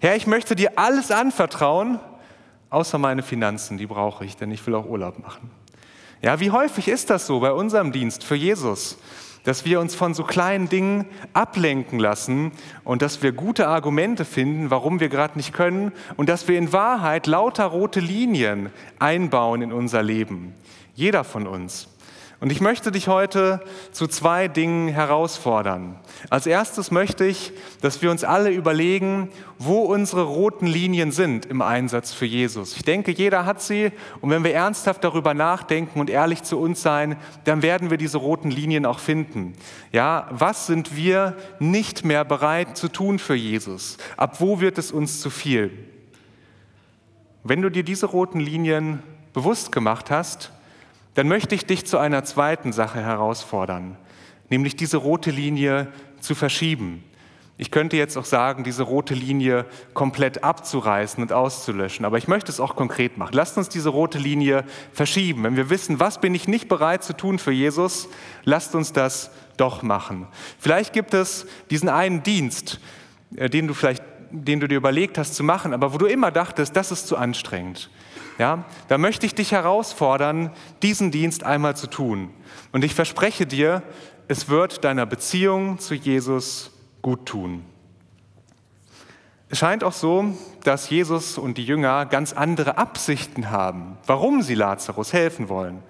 Herr, 0.00 0.14
ich 0.14 0.28
möchte 0.28 0.54
dir 0.54 0.78
alles 0.78 1.10
anvertrauen, 1.10 1.98
außer 2.70 2.98
meine 2.98 3.24
Finanzen, 3.24 3.78
die 3.78 3.86
brauche 3.86 4.24
ich, 4.24 4.36
denn 4.36 4.52
ich 4.52 4.64
will 4.64 4.76
auch 4.76 4.86
Urlaub 4.86 5.18
machen. 5.18 5.50
Ja, 6.22 6.38
wie 6.38 6.52
häufig 6.52 6.86
ist 6.86 7.10
das 7.10 7.26
so 7.26 7.40
bei 7.40 7.50
unserem 7.50 7.90
Dienst 7.90 8.22
für 8.22 8.36
Jesus, 8.36 8.98
dass 9.42 9.64
wir 9.64 9.80
uns 9.80 9.96
von 9.96 10.14
so 10.14 10.22
kleinen 10.22 10.68
Dingen 10.68 11.06
ablenken 11.32 11.98
lassen 11.98 12.52
und 12.84 13.02
dass 13.02 13.24
wir 13.24 13.32
gute 13.32 13.66
Argumente 13.66 14.24
finden, 14.24 14.70
warum 14.70 15.00
wir 15.00 15.08
gerade 15.08 15.36
nicht 15.36 15.52
können 15.52 15.90
und 16.16 16.28
dass 16.28 16.46
wir 16.46 16.58
in 16.58 16.72
Wahrheit 16.72 17.26
lauter 17.26 17.64
rote 17.64 17.98
Linien 17.98 18.70
einbauen 19.00 19.62
in 19.62 19.72
unser 19.72 20.04
Leben. 20.04 20.54
Jeder 20.94 21.24
von 21.24 21.48
uns. 21.48 21.88
Und 22.40 22.52
ich 22.52 22.60
möchte 22.60 22.92
dich 22.92 23.08
heute 23.08 23.60
zu 23.90 24.06
zwei 24.06 24.46
Dingen 24.46 24.86
herausfordern. 24.86 25.98
Als 26.30 26.46
erstes 26.46 26.92
möchte 26.92 27.24
ich, 27.24 27.52
dass 27.80 28.00
wir 28.00 28.12
uns 28.12 28.22
alle 28.22 28.50
überlegen, 28.50 29.28
wo 29.58 29.80
unsere 29.80 30.22
roten 30.22 30.68
Linien 30.68 31.10
sind 31.10 31.46
im 31.46 31.62
Einsatz 31.62 32.12
für 32.12 32.26
Jesus. 32.26 32.76
Ich 32.76 32.84
denke, 32.84 33.10
jeder 33.10 33.44
hat 33.44 33.60
sie. 33.60 33.90
Und 34.20 34.30
wenn 34.30 34.44
wir 34.44 34.54
ernsthaft 34.54 35.02
darüber 35.02 35.34
nachdenken 35.34 35.98
und 35.98 36.10
ehrlich 36.10 36.44
zu 36.44 36.60
uns 36.60 36.80
sein, 36.80 37.16
dann 37.42 37.62
werden 37.62 37.90
wir 37.90 37.96
diese 37.96 38.18
roten 38.18 38.52
Linien 38.52 38.86
auch 38.86 39.00
finden. 39.00 39.54
Ja, 39.90 40.28
was 40.30 40.68
sind 40.68 40.94
wir 40.94 41.36
nicht 41.58 42.04
mehr 42.04 42.24
bereit 42.24 42.76
zu 42.76 42.86
tun 42.86 43.18
für 43.18 43.34
Jesus? 43.34 43.96
Ab 44.16 44.40
wo 44.40 44.60
wird 44.60 44.78
es 44.78 44.92
uns 44.92 45.20
zu 45.20 45.30
viel? 45.30 45.72
Wenn 47.42 47.62
du 47.62 47.68
dir 47.68 47.82
diese 47.82 48.06
roten 48.06 48.38
Linien 48.38 49.02
bewusst 49.32 49.72
gemacht 49.72 50.12
hast, 50.12 50.52
dann 51.18 51.26
möchte 51.26 51.56
ich 51.56 51.66
dich 51.66 51.84
zu 51.84 51.98
einer 51.98 52.22
zweiten 52.22 52.72
Sache 52.72 53.00
herausfordern, 53.00 53.96
nämlich 54.50 54.76
diese 54.76 54.98
rote 54.98 55.32
Linie 55.32 55.88
zu 56.20 56.36
verschieben. 56.36 57.02
Ich 57.56 57.72
könnte 57.72 57.96
jetzt 57.96 58.16
auch 58.16 58.24
sagen, 58.24 58.62
diese 58.62 58.84
rote 58.84 59.14
Linie 59.14 59.66
komplett 59.94 60.44
abzureißen 60.44 61.20
und 61.20 61.32
auszulöschen, 61.32 62.04
aber 62.04 62.18
ich 62.18 62.28
möchte 62.28 62.52
es 62.52 62.60
auch 62.60 62.76
konkret 62.76 63.18
machen. 63.18 63.32
Lasst 63.32 63.58
uns 63.58 63.68
diese 63.68 63.88
rote 63.88 64.18
Linie 64.18 64.62
verschieben. 64.92 65.42
Wenn 65.42 65.56
wir 65.56 65.70
wissen, 65.70 65.98
was 65.98 66.20
bin 66.20 66.36
ich 66.36 66.46
nicht 66.46 66.68
bereit 66.68 67.02
zu 67.02 67.16
tun 67.16 67.40
für 67.40 67.50
Jesus, 67.50 68.08
lasst 68.44 68.76
uns 68.76 68.92
das 68.92 69.32
doch 69.56 69.82
machen. 69.82 70.28
Vielleicht 70.60 70.92
gibt 70.92 71.14
es 71.14 71.48
diesen 71.68 71.88
einen 71.88 72.22
Dienst, 72.22 72.78
äh, 73.34 73.50
den 73.50 73.66
du 73.66 73.74
vielleicht 73.74 74.04
den 74.30 74.60
du 74.60 74.68
dir 74.68 74.76
überlegt 74.76 75.18
hast 75.18 75.34
zu 75.34 75.42
machen, 75.42 75.72
aber 75.72 75.94
wo 75.94 75.98
du 75.98 76.06
immer 76.06 76.30
dachtest, 76.30 76.76
das 76.76 76.92
ist 76.92 77.08
zu 77.08 77.16
anstrengend. 77.16 77.90
Ja, 78.38 78.64
da 78.86 78.98
möchte 78.98 79.26
ich 79.26 79.34
dich 79.34 79.52
herausfordern, 79.52 80.52
diesen 80.82 81.10
Dienst 81.10 81.42
einmal 81.42 81.76
zu 81.76 81.88
tun. 81.88 82.30
Und 82.70 82.84
ich 82.84 82.94
verspreche 82.94 83.46
dir, 83.46 83.82
es 84.28 84.48
wird 84.48 84.84
deiner 84.84 85.06
Beziehung 85.06 85.78
zu 85.80 85.94
Jesus 85.94 86.70
gut 87.02 87.26
tun. 87.26 87.64
Es 89.50 89.58
scheint 89.58 89.82
auch 89.82 89.92
so, 89.92 90.36
dass 90.62 90.90
Jesus 90.90 91.38
und 91.38 91.56
die 91.58 91.64
Jünger 91.64 92.04
ganz 92.06 92.32
andere 92.34 92.76
Absichten 92.76 93.50
haben, 93.50 93.96
warum 94.06 94.42
sie 94.42 94.54
Lazarus 94.54 95.12
helfen 95.12 95.48
wollen. 95.48 95.82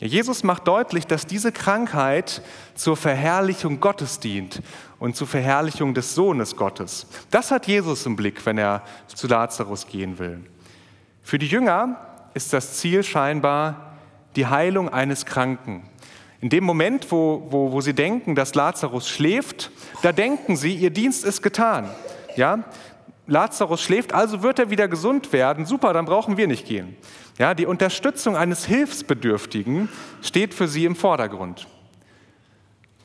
Jesus 0.00 0.42
macht 0.42 0.66
deutlich, 0.66 1.06
dass 1.06 1.24
diese 1.24 1.52
Krankheit 1.52 2.42
zur 2.74 2.96
Verherrlichung 2.96 3.78
Gottes 3.78 4.18
dient 4.18 4.60
und 4.98 5.14
zur 5.14 5.28
Verherrlichung 5.28 5.94
des 5.94 6.14
Sohnes 6.14 6.56
Gottes. 6.56 7.06
Das 7.30 7.52
hat 7.52 7.68
Jesus 7.68 8.04
im 8.04 8.16
Blick, 8.16 8.44
wenn 8.44 8.58
er 8.58 8.82
zu 9.06 9.28
Lazarus 9.28 9.86
gehen 9.86 10.18
will. 10.18 10.44
Für 11.24 11.38
die 11.38 11.46
Jünger 11.46 11.96
ist 12.34 12.52
das 12.52 12.74
Ziel 12.74 13.02
scheinbar 13.02 13.94
die 14.36 14.46
Heilung 14.46 14.90
eines 14.90 15.24
Kranken. 15.24 15.88
In 16.42 16.50
dem 16.50 16.64
Moment, 16.64 17.10
wo, 17.10 17.46
wo, 17.48 17.72
wo 17.72 17.80
sie 17.80 17.94
denken, 17.94 18.34
dass 18.34 18.54
Lazarus 18.54 19.08
schläft, 19.08 19.70
da 20.02 20.12
denken 20.12 20.54
sie, 20.54 20.74
ihr 20.74 20.90
Dienst 20.90 21.24
ist 21.24 21.40
getan. 21.42 21.88
Ja? 22.36 22.64
Lazarus 23.26 23.80
schläft, 23.80 24.12
also 24.12 24.42
wird 24.42 24.58
er 24.58 24.68
wieder 24.68 24.86
gesund 24.86 25.32
werden. 25.32 25.64
Super, 25.64 25.94
dann 25.94 26.04
brauchen 26.04 26.36
wir 26.36 26.46
nicht 26.46 26.66
gehen. 26.66 26.94
Ja, 27.38 27.54
die 27.54 27.64
Unterstützung 27.64 28.36
eines 28.36 28.66
Hilfsbedürftigen 28.66 29.88
steht 30.20 30.52
für 30.52 30.68
sie 30.68 30.84
im 30.84 30.94
Vordergrund. 30.94 31.66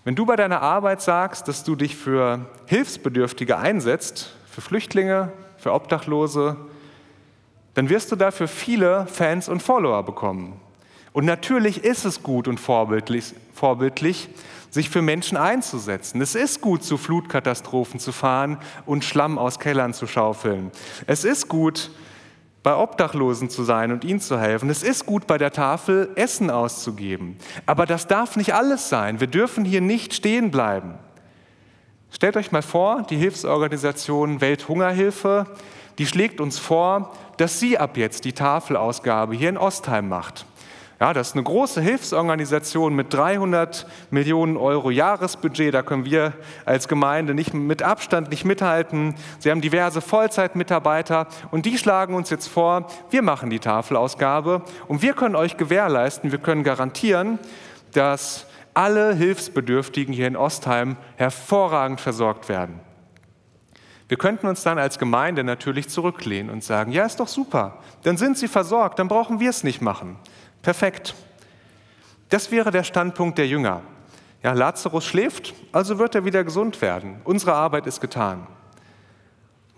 Wenn 0.04 0.16
du 0.16 0.26
bei 0.26 0.36
deiner 0.36 0.62
Arbeit 0.62 1.02
sagst, 1.02 1.48
dass 1.48 1.64
du 1.64 1.78
dich 1.78 1.96
für 1.96 2.48
Hilfsbedürftige 2.66 3.58
einsetzt, 3.58 4.36
für 4.46 4.60
Flüchtlinge, 4.60 5.32
für 5.58 5.72
Obdachlose, 5.74 6.58
dann 7.80 7.88
wirst 7.88 8.12
du 8.12 8.18
dafür 8.18 8.50
viele 8.50 9.08
Fans 9.08 9.48
und 9.48 9.64
Follower 9.64 10.04
bekommen. 10.04 10.60
Und 11.14 11.24
natürlich 11.24 11.86
ist 11.86 12.04
es 12.04 12.24
gut 12.24 12.50
und 12.50 12.60
vorbildlich, 12.60 13.34
vorbildlich, 13.54 14.28
sich 14.70 14.90
für 14.90 15.02
Menschen 15.02 15.38
einzusetzen. 15.38 16.20
Es 16.20 16.36
ist 16.36 16.60
gut, 16.60 16.84
zu 16.84 16.98
Flutkatastrophen 16.98 18.02
zu 18.02 18.12
fahren 18.12 18.58
und 18.86 19.06
Schlamm 19.06 19.38
aus 19.38 19.60
Kellern 19.60 19.94
zu 19.94 20.08
schaufeln. 20.08 20.72
Es 21.08 21.24
ist 21.24 21.48
gut, 21.48 21.90
bei 22.64 22.76
Obdachlosen 22.76 23.50
zu 23.50 23.64
sein 23.64 23.94
und 23.94 24.04
ihnen 24.04 24.20
zu 24.20 24.38
helfen. 24.38 24.70
Es 24.70 24.84
ist 24.84 25.06
gut, 25.06 25.26
bei 25.26 25.38
der 25.38 25.54
Tafel 25.54 26.10
Essen 26.16 26.50
auszugeben. 26.50 27.38
Aber 27.66 27.86
das 27.86 28.08
darf 28.08 28.36
nicht 28.36 28.54
alles 28.54 28.90
sein. 28.90 29.22
Wir 29.22 29.28
dürfen 29.28 29.64
hier 29.64 29.80
nicht 29.80 30.14
stehen 30.14 30.52
bleiben. 30.52 30.96
Stellt 32.12 32.36
euch 32.36 32.52
mal 32.52 32.62
vor, 32.62 33.04
die 33.10 33.16
Hilfsorganisation 33.16 34.42
Welthungerhilfe, 34.42 35.46
die 36.00 36.08
schlägt 36.08 36.42
uns 36.42 36.58
vor, 36.58 37.12
dass 37.38 37.60
sie 37.60 37.78
ab 37.78 37.98
jetzt 37.98 38.26
die 38.26 38.34
Tafelausgabe 38.34 39.36
hier 39.36 39.50
in 39.50 39.58
Ostheim 39.58 40.10
macht. 40.10 40.46
Ja, 41.02 41.14
das 41.14 41.30
ist 41.30 41.36
eine 41.36 41.44
große 41.44 41.80
Hilfsorganisation 41.80 42.94
mit 42.94 43.14
300 43.14 43.88
Millionen 44.12 44.58
Euro 44.58 44.92
Jahresbudget. 44.92 45.74
Da 45.74 45.82
können 45.82 46.04
wir 46.04 46.34
als 46.66 46.90
Gemeinde 46.90 47.34
nicht 47.34 47.54
mit 47.54 47.84
Abstand 47.84 48.32
nicht 48.32 48.44
mithalten. 48.44 49.16
Sie 49.40 49.50
haben 49.50 49.62
diverse 49.62 50.02
Vollzeitmitarbeiter 50.02 51.28
und 51.52 51.66
die 51.66 51.78
schlagen 51.78 52.16
uns 52.16 52.30
jetzt 52.30 52.48
vor, 52.48 52.88
wir 53.12 53.22
machen 53.22 53.50
die 53.50 53.60
Tafelausgabe 53.60 54.62
und 54.90 55.02
wir 55.02 55.14
können 55.14 55.36
euch 55.36 55.56
gewährleisten, 55.56 56.32
wir 56.32 56.40
können 56.40 56.66
garantieren, 56.66 57.40
dass 57.94 58.46
alle 58.74 59.14
Hilfsbedürftigen 59.16 60.14
hier 60.14 60.28
in 60.28 60.36
Ostheim 60.36 60.98
hervorragend 61.16 62.02
versorgt 62.02 62.50
werden. 62.50 62.89
Wir 64.10 64.18
könnten 64.18 64.48
uns 64.48 64.64
dann 64.64 64.80
als 64.80 64.98
Gemeinde 64.98 65.44
natürlich 65.44 65.88
zurücklehnen 65.88 66.52
und 66.52 66.64
sagen, 66.64 66.92
ja, 66.92 67.06
ist 67.06 67.20
doch 67.20 67.28
super, 67.28 67.78
dann 68.04 68.18
sind 68.18 68.38
sie 68.38 68.48
versorgt, 68.48 68.98
dann 68.98 69.08
brauchen 69.08 69.40
wir 69.40 69.52
es 69.52 69.64
nicht 69.64 69.82
machen. 69.82 70.18
Perfekt. 70.64 71.16
Das 72.30 72.52
wäre 72.52 72.72
der 72.72 72.84
Standpunkt 72.84 73.38
der 73.38 73.48
Jünger. 73.48 73.82
Ja, 74.42 74.54
Lazarus 74.54 75.06
schläft, 75.06 75.54
also 75.72 76.00
wird 76.00 76.16
er 76.16 76.26
wieder 76.26 76.44
gesund 76.44 76.82
werden. 76.82 77.22
Unsere 77.24 77.54
Arbeit 77.54 77.86
ist 77.86 78.02
getan. 78.02 78.48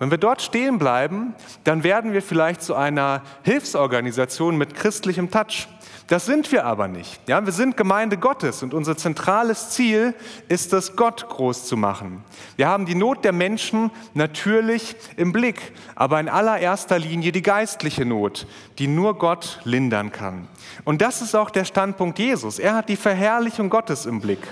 Wenn 0.01 0.09
wir 0.09 0.17
dort 0.17 0.41
stehen 0.41 0.79
bleiben, 0.79 1.35
dann 1.63 1.83
werden 1.83 2.11
wir 2.11 2.23
vielleicht 2.23 2.63
zu 2.63 2.73
einer 2.73 3.21
Hilfsorganisation 3.43 4.57
mit 4.57 4.73
christlichem 4.73 5.29
Touch. 5.29 5.67
Das 6.07 6.25
sind 6.25 6.51
wir 6.51 6.65
aber 6.65 6.87
nicht. 6.87 7.21
Ja, 7.29 7.45
wir 7.45 7.53
sind 7.53 7.77
Gemeinde 7.77 8.17
Gottes 8.17 8.63
und 8.63 8.73
unser 8.73 8.97
zentrales 8.97 9.69
Ziel 9.69 10.15
ist 10.47 10.73
es, 10.73 10.95
Gott 10.95 11.29
groß 11.29 11.67
zu 11.67 11.77
machen. 11.77 12.23
Wir 12.55 12.67
haben 12.67 12.87
die 12.87 12.95
Not 12.95 13.23
der 13.23 13.31
Menschen 13.31 13.91
natürlich 14.15 14.95
im 15.17 15.31
Blick, 15.33 15.71
aber 15.93 16.19
in 16.19 16.29
allererster 16.29 16.97
Linie 16.97 17.31
die 17.31 17.43
geistliche 17.43 18.03
Not, 18.03 18.47
die 18.79 18.87
nur 18.87 19.19
Gott 19.19 19.59
lindern 19.65 20.11
kann. 20.11 20.47
Und 20.83 21.03
das 21.03 21.21
ist 21.21 21.35
auch 21.35 21.51
der 21.51 21.63
Standpunkt 21.63 22.17
Jesus. 22.17 22.57
Er 22.57 22.73
hat 22.73 22.89
die 22.89 22.95
Verherrlichung 22.95 23.69
Gottes 23.69 24.07
im 24.07 24.19
Blick. 24.19 24.47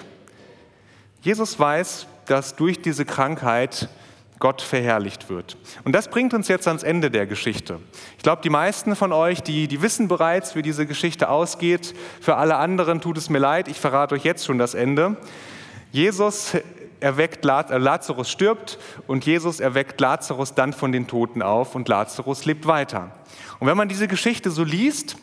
Jesus 1.21 1.59
weiß, 1.59 2.05
dass 2.27 2.55
durch 2.55 2.79
diese 2.83 3.03
Krankheit 3.03 3.89
Gott 4.39 4.61
verherrlicht 4.61 5.29
wird. 5.29 5.57
Und 5.83 5.93
das 5.93 6.09
bringt 6.09 6.33
uns 6.33 6.47
jetzt 6.47 6.67
ans 6.67 6.83
Ende 6.83 7.11
der 7.11 7.27
Geschichte. 7.27 7.79
Ich 8.17 8.23
glaube, 8.23 8.41
die 8.41 8.49
meisten 8.49 8.95
von 8.95 9.11
euch, 9.11 9.43
die, 9.43 9.67
die 9.67 9.81
wissen 9.81 10.07
bereits, 10.07 10.55
wie 10.55 10.61
diese 10.61 10.85
Geschichte 10.85 11.29
ausgeht. 11.29 11.93
Für 12.21 12.37
alle 12.37 12.55
anderen 12.55 13.01
tut 13.01 13.17
es 13.17 13.29
mir 13.29 13.39
leid, 13.39 13.67
ich 13.67 13.79
verrate 13.79 14.15
euch 14.15 14.23
jetzt 14.23 14.45
schon 14.45 14.57
das 14.57 14.75
Ende. 14.75 15.17
Jesus 15.91 16.53
erweckt, 16.99 17.45
äh, 17.45 17.77
Lazarus 17.77 18.29
stirbt 18.29 18.79
und 19.07 19.25
Jesus 19.25 19.59
erweckt 19.59 19.99
Lazarus 19.99 20.53
dann 20.53 20.73
von 20.73 20.91
den 20.91 21.07
Toten 21.07 21.41
auf 21.41 21.75
und 21.75 21.87
Lazarus 21.87 22.45
lebt 22.45 22.65
weiter. 22.65 23.11
Und 23.59 23.67
wenn 23.67 23.77
man 23.77 23.89
diese 23.89 24.07
Geschichte 24.07 24.51
so 24.51 24.63
liest, 24.63 25.17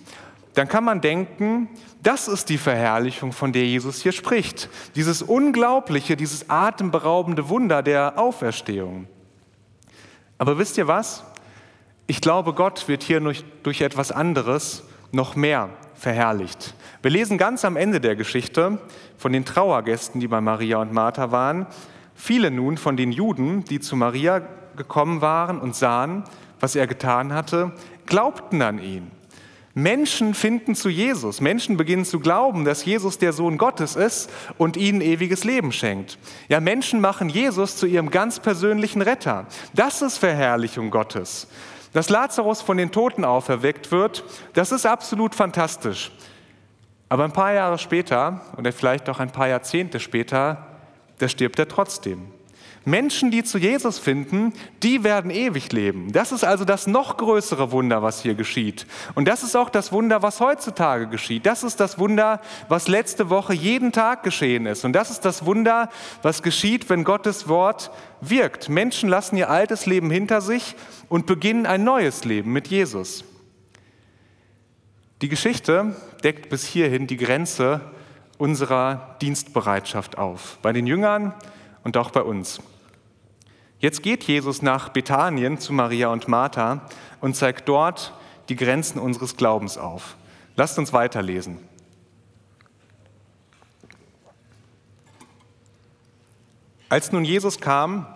dann 0.57 0.69
kann 0.69 0.85
man 0.85 1.03
denken, 1.03 1.69
das 2.03 2.29
ist 2.29 2.49
die 2.49 2.57
Verherrlichung, 2.57 3.33
von 3.33 3.53
der 3.53 3.67
Jesus 3.67 4.01
hier 4.01 4.13
spricht. 4.13 4.71
Dieses 4.95 5.21
unglaubliche, 5.21 6.17
dieses 6.17 6.49
atemberaubende 6.49 7.51
Wunder 7.51 7.83
der 7.83 8.19
Auferstehung. 8.19 9.07
Aber 10.39 10.57
wisst 10.59 10.79
ihr 10.79 10.89
was? 10.89 11.25
Ich 12.07 12.23
glaube, 12.23 12.55
Gott 12.55 12.89
wird 12.89 13.03
hier 13.03 13.21
durch, 13.21 13.45
durch 13.65 13.83
etwas 13.83 14.13
anderes 14.13 14.85
noch 15.13 15.37
mehr 15.37 15.69
verherrlicht. 15.95 16.75
Wir 17.03 17.11
lesen 17.11 17.37
ganz 17.37 17.67
am 17.67 17.77
Ende 17.77 18.01
der 18.01 18.17
Geschichte 18.17 18.79
von 19.19 19.35
den 19.35 19.45
Trauergästen, 19.45 20.23
die 20.23 20.29
bei 20.29 20.41
Maria 20.41 20.79
und 20.79 20.91
Martha 20.91 21.33
waren. 21.33 21.67
Viele 22.15 22.51
nun 22.51 22.79
von 22.79 22.97
den 22.97 23.13
Juden, 23.13 23.65
die 23.65 23.81
zu 23.81 23.95
Maria 23.95 24.41
gekommen 24.75 25.21
waren 25.21 25.59
und 25.61 25.77
sahen, 25.77 26.25
was 26.61 26.77
er 26.77 26.87
getan 26.87 27.35
hatte, 27.35 27.73
glaubten 28.07 28.63
an 28.63 28.79
ihn. 28.79 29.11
Menschen 29.79 30.33
finden 30.33 30.75
zu 30.75 30.89
Jesus. 30.89 31.43
Menschen 31.43 31.77
beginnen 31.77 32.07
zu 32.07 32.19
glauben, 32.19 32.65
dass 32.65 32.87
Jesus 32.87 33.19
der 33.19 33.35
Sohn 33.35 33.59
Gottes 33.59 33.95
ist 33.95 34.31
und 34.57 34.79
ihnen 34.79 35.03
ewiges 35.03 35.45
Leben 35.45 35.71
schenkt. 35.71 36.17
Ja, 36.49 36.61
Menschen 36.61 36.99
machen 36.99 37.29
Jesus 37.29 37.77
zu 37.77 37.85
ihrem 37.85 38.09
ganz 38.09 38.41
persönlichen 38.41 39.03
Retter. 39.03 39.45
Das 39.75 40.01
ist 40.01 40.17
Verherrlichung 40.17 40.91
Gottes. 40.91 41.47
Dass 41.93 42.09
Lazarus 42.09 42.63
von 42.63 42.79
den 42.79 42.91
Toten 42.91 43.23
auferweckt 43.27 43.93
wird, 43.93 44.25
das 44.55 44.73
ist 44.73 44.87
absolut 44.87 45.35
fantastisch. 45.35 46.11
Aber 47.11 47.25
ein 47.25 47.33
paar 47.35 47.53
Jahre 47.53 47.77
später 47.77 48.41
oder 48.57 48.73
vielleicht 48.73 49.11
auch 49.11 49.21
ein 49.21 49.31
paar 49.31 49.49
Jahrzehnte 49.49 50.01
später, 50.01 50.69
da 51.19 51.29
stirbt 51.29 51.59
er 51.59 51.69
trotzdem. 51.69 52.33
Menschen, 52.87 53.33
die 53.33 53.43
zu 53.43 53.59
Jesus 53.59 53.99
finden, 53.99 54.53
die 54.85 55.03
werden 55.03 55.33
ewig 55.33 55.73
leben. 55.73 56.13
Das 56.13 56.31
ist 56.31 56.45
also 56.45 56.65
das 56.65 56.87
noch 56.87 57.17
größere 57.17 57.73
Wunder, 57.73 58.01
was 58.01 58.23
hier 58.23 58.37
geschieht. 58.37 58.87
Und 59.17 59.27
das 59.27 59.43
ist 59.43 59.57
auch 59.57 59.71
das 59.71 59.91
Wunder, 59.91 60.23
was 60.23 60.39
heutzutage 60.39 61.09
geschieht. 61.09 61.47
Das 61.47 61.65
ist 61.65 61.81
das 61.81 61.99
Wunder, 61.99 62.41
was 62.69 62.87
letzte 62.87 63.29
Woche 63.29 63.55
jeden 63.55 63.91
Tag 63.91 64.23
geschehen 64.23 64.67
ist. 64.67 64.85
Und 64.85 64.93
das 64.93 65.11
ist 65.11 65.25
das 65.25 65.45
Wunder, 65.45 65.91
was 66.23 66.45
geschieht, 66.45 66.89
wenn 66.89 67.03
Gottes 67.03 67.49
Wort 67.49 67.91
wirkt. 68.21 68.69
Menschen 68.69 69.09
lassen 69.09 69.37
ihr 69.37 69.51
altes 69.51 69.87
Leben 69.87 70.09
hinter 70.09 70.41
sich 70.41 70.77
und 71.09 71.27
beginnen 71.27 71.67
ein 71.67 71.83
neues 71.83 72.25
Leben 72.25 72.53
mit 72.53 72.69
Jesus. 72.69 73.25
Die 75.23 75.29
Geschichte 75.29 75.97
deckt 76.23 76.51
bis 76.51 76.65
hierhin 76.65 77.09
die 77.09 77.17
Grenze 77.17 77.81
unserer 78.39 79.17
Dienstbereitschaft 79.21 80.19
auf, 80.19 80.61
bei 80.63 80.73
den 80.73 80.87
Jüngern 80.87 81.35
und 81.83 81.97
auch 81.97 82.13
bei 82.13 82.23
uns. 82.23 82.61
Jetzt 83.79 84.03
geht 84.03 84.25
Jesus 84.25 84.63
nach 84.63 84.89
Bethanien 84.89 85.59
zu 85.59 85.73
Maria 85.73 86.09
und 86.09 86.29
Martha 86.29 86.87
und 87.21 87.37
zeigt 87.37 87.69
dort 87.69 88.15
die 88.49 88.57
Grenzen 88.57 88.99
unseres 88.99 89.37
Glaubens 89.37 89.77
auf. 89.77 90.17
Lasst 90.57 90.79
uns 90.79 90.93
weiterlesen. 90.95 91.59
Als 96.89 97.13
nun 97.13 97.25
Jesus 97.25 97.61
kam, 97.61 98.07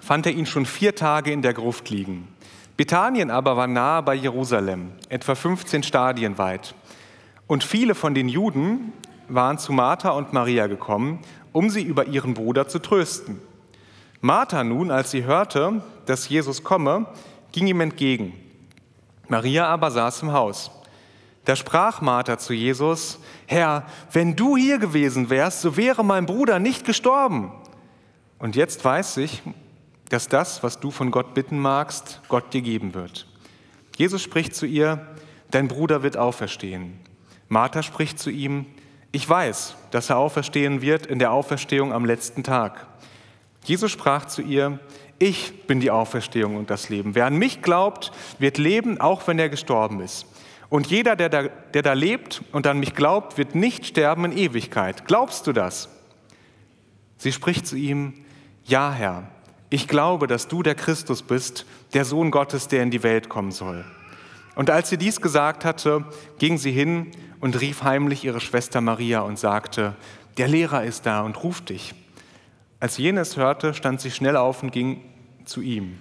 fand 0.00 0.26
er 0.26 0.32
ihn 0.32 0.46
schon 0.46 0.66
vier 0.66 0.96
Tage 0.96 1.30
in 1.30 1.42
der 1.42 1.52
Gruft 1.54 1.90
liegen. 1.90 2.26
Bethanien 2.76 3.30
aber 3.30 3.56
war 3.56 3.66
nahe 3.66 4.02
bei 4.02 4.14
Jerusalem, 4.14 4.92
etwa 5.10 5.34
15 5.34 5.82
Stadien 5.82 6.38
weit. 6.38 6.74
Und 7.46 7.62
viele 7.62 7.94
von 7.94 8.14
den 8.14 8.28
Juden 8.28 8.92
waren 9.28 9.58
zu 9.58 9.72
Martha 9.72 10.10
und 10.10 10.32
Maria 10.32 10.66
gekommen, 10.66 11.20
um 11.52 11.68
sie 11.68 11.82
über 11.82 12.06
ihren 12.06 12.34
Bruder 12.34 12.66
zu 12.66 12.80
trösten. 12.80 13.40
Martha 14.20 14.64
nun, 14.64 14.90
als 14.90 15.10
sie 15.10 15.24
hörte, 15.24 15.82
dass 16.06 16.28
Jesus 16.28 16.62
komme, 16.62 17.06
ging 17.52 17.66
ihm 17.66 17.80
entgegen. 17.80 18.34
Maria 19.28 19.66
aber 19.66 19.90
saß 19.90 20.22
im 20.22 20.32
Haus. 20.32 20.70
Da 21.44 21.56
sprach 21.56 22.00
Martha 22.00 22.36
zu 22.36 22.52
Jesus, 22.52 23.18
Herr, 23.46 23.84
wenn 24.12 24.36
du 24.36 24.56
hier 24.56 24.78
gewesen 24.78 25.30
wärst, 25.30 25.62
so 25.62 25.76
wäre 25.76 26.04
mein 26.04 26.26
Bruder 26.26 26.58
nicht 26.58 26.84
gestorben. 26.84 27.50
Und 28.38 28.56
jetzt 28.56 28.84
weiß 28.84 29.16
ich, 29.18 29.42
dass 30.10 30.28
das, 30.28 30.62
was 30.62 30.80
du 30.80 30.90
von 30.90 31.10
Gott 31.10 31.32
bitten 31.34 31.58
magst, 31.58 32.20
Gott 32.28 32.52
dir 32.52 32.62
geben 32.62 32.94
wird. 32.94 33.26
Jesus 33.96 34.22
spricht 34.22 34.54
zu 34.54 34.66
ihr, 34.66 35.06
dein 35.50 35.68
Bruder 35.68 36.02
wird 36.02 36.16
auferstehen. 36.16 36.98
Martha 37.48 37.82
spricht 37.82 38.18
zu 38.18 38.30
ihm, 38.30 38.66
ich 39.12 39.28
weiß, 39.28 39.76
dass 39.90 40.10
er 40.10 40.18
auferstehen 40.18 40.82
wird 40.82 41.06
in 41.06 41.18
der 41.18 41.32
Auferstehung 41.32 41.92
am 41.92 42.04
letzten 42.04 42.44
Tag. 42.44 42.86
Jesus 43.64 43.90
sprach 43.90 44.26
zu 44.26 44.42
ihr, 44.42 44.78
ich 45.18 45.66
bin 45.66 45.80
die 45.80 45.90
Auferstehung 45.90 46.56
und 46.56 46.70
das 46.70 46.88
Leben. 46.88 47.14
Wer 47.14 47.26
an 47.26 47.36
mich 47.36 47.60
glaubt, 47.60 48.10
wird 48.38 48.56
leben, 48.56 49.00
auch 49.00 49.26
wenn 49.26 49.38
er 49.38 49.50
gestorben 49.50 50.00
ist. 50.00 50.26
Und 50.70 50.86
jeder, 50.86 51.16
der 51.16 51.28
da, 51.28 51.42
der 51.42 51.82
da 51.82 51.92
lebt 51.92 52.42
und 52.52 52.66
an 52.66 52.78
mich 52.78 52.94
glaubt, 52.94 53.36
wird 53.36 53.54
nicht 53.54 53.84
sterben 53.84 54.24
in 54.24 54.32
Ewigkeit. 54.32 55.04
Glaubst 55.04 55.46
du 55.46 55.52
das? 55.52 55.88
Sie 57.18 57.32
spricht 57.32 57.66
zu 57.66 57.76
ihm, 57.76 58.14
ja 58.64 58.92
Herr, 58.92 59.28
ich 59.68 59.88
glaube, 59.88 60.26
dass 60.26 60.48
du 60.48 60.62
der 60.62 60.74
Christus 60.74 61.22
bist, 61.22 61.66
der 61.92 62.04
Sohn 62.04 62.30
Gottes, 62.30 62.68
der 62.68 62.82
in 62.82 62.90
die 62.90 63.02
Welt 63.02 63.28
kommen 63.28 63.52
soll. 63.52 63.84
Und 64.54 64.70
als 64.70 64.88
sie 64.88 64.96
dies 64.96 65.20
gesagt 65.20 65.64
hatte, 65.64 66.04
ging 66.38 66.56
sie 66.56 66.72
hin 66.72 67.10
und 67.40 67.60
rief 67.60 67.82
heimlich 67.82 68.24
ihre 68.24 68.40
Schwester 68.40 68.80
Maria 68.80 69.20
und 69.20 69.38
sagte, 69.38 69.96
der 70.38 70.48
Lehrer 70.48 70.84
ist 70.84 71.04
da 71.04 71.20
und 71.20 71.42
ruft 71.42 71.68
dich. 71.68 71.94
Als 72.80 72.96
jenes 72.96 73.36
hörte, 73.36 73.74
stand 73.74 74.00
sie 74.00 74.10
schnell 74.10 74.36
auf 74.36 74.62
und 74.62 74.72
ging 74.72 75.02
zu 75.44 75.60
ihm. 75.60 75.98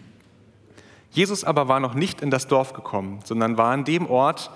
Jesus 1.11 1.43
aber 1.43 1.67
war 1.67 1.79
noch 1.81 1.93
nicht 1.93 2.21
in 2.21 2.31
das 2.31 2.47
Dorf 2.47 2.71
gekommen, 2.71 3.19
sondern 3.25 3.57
war 3.57 3.71
an 3.71 3.83
dem 3.83 4.09
Ort, 4.09 4.49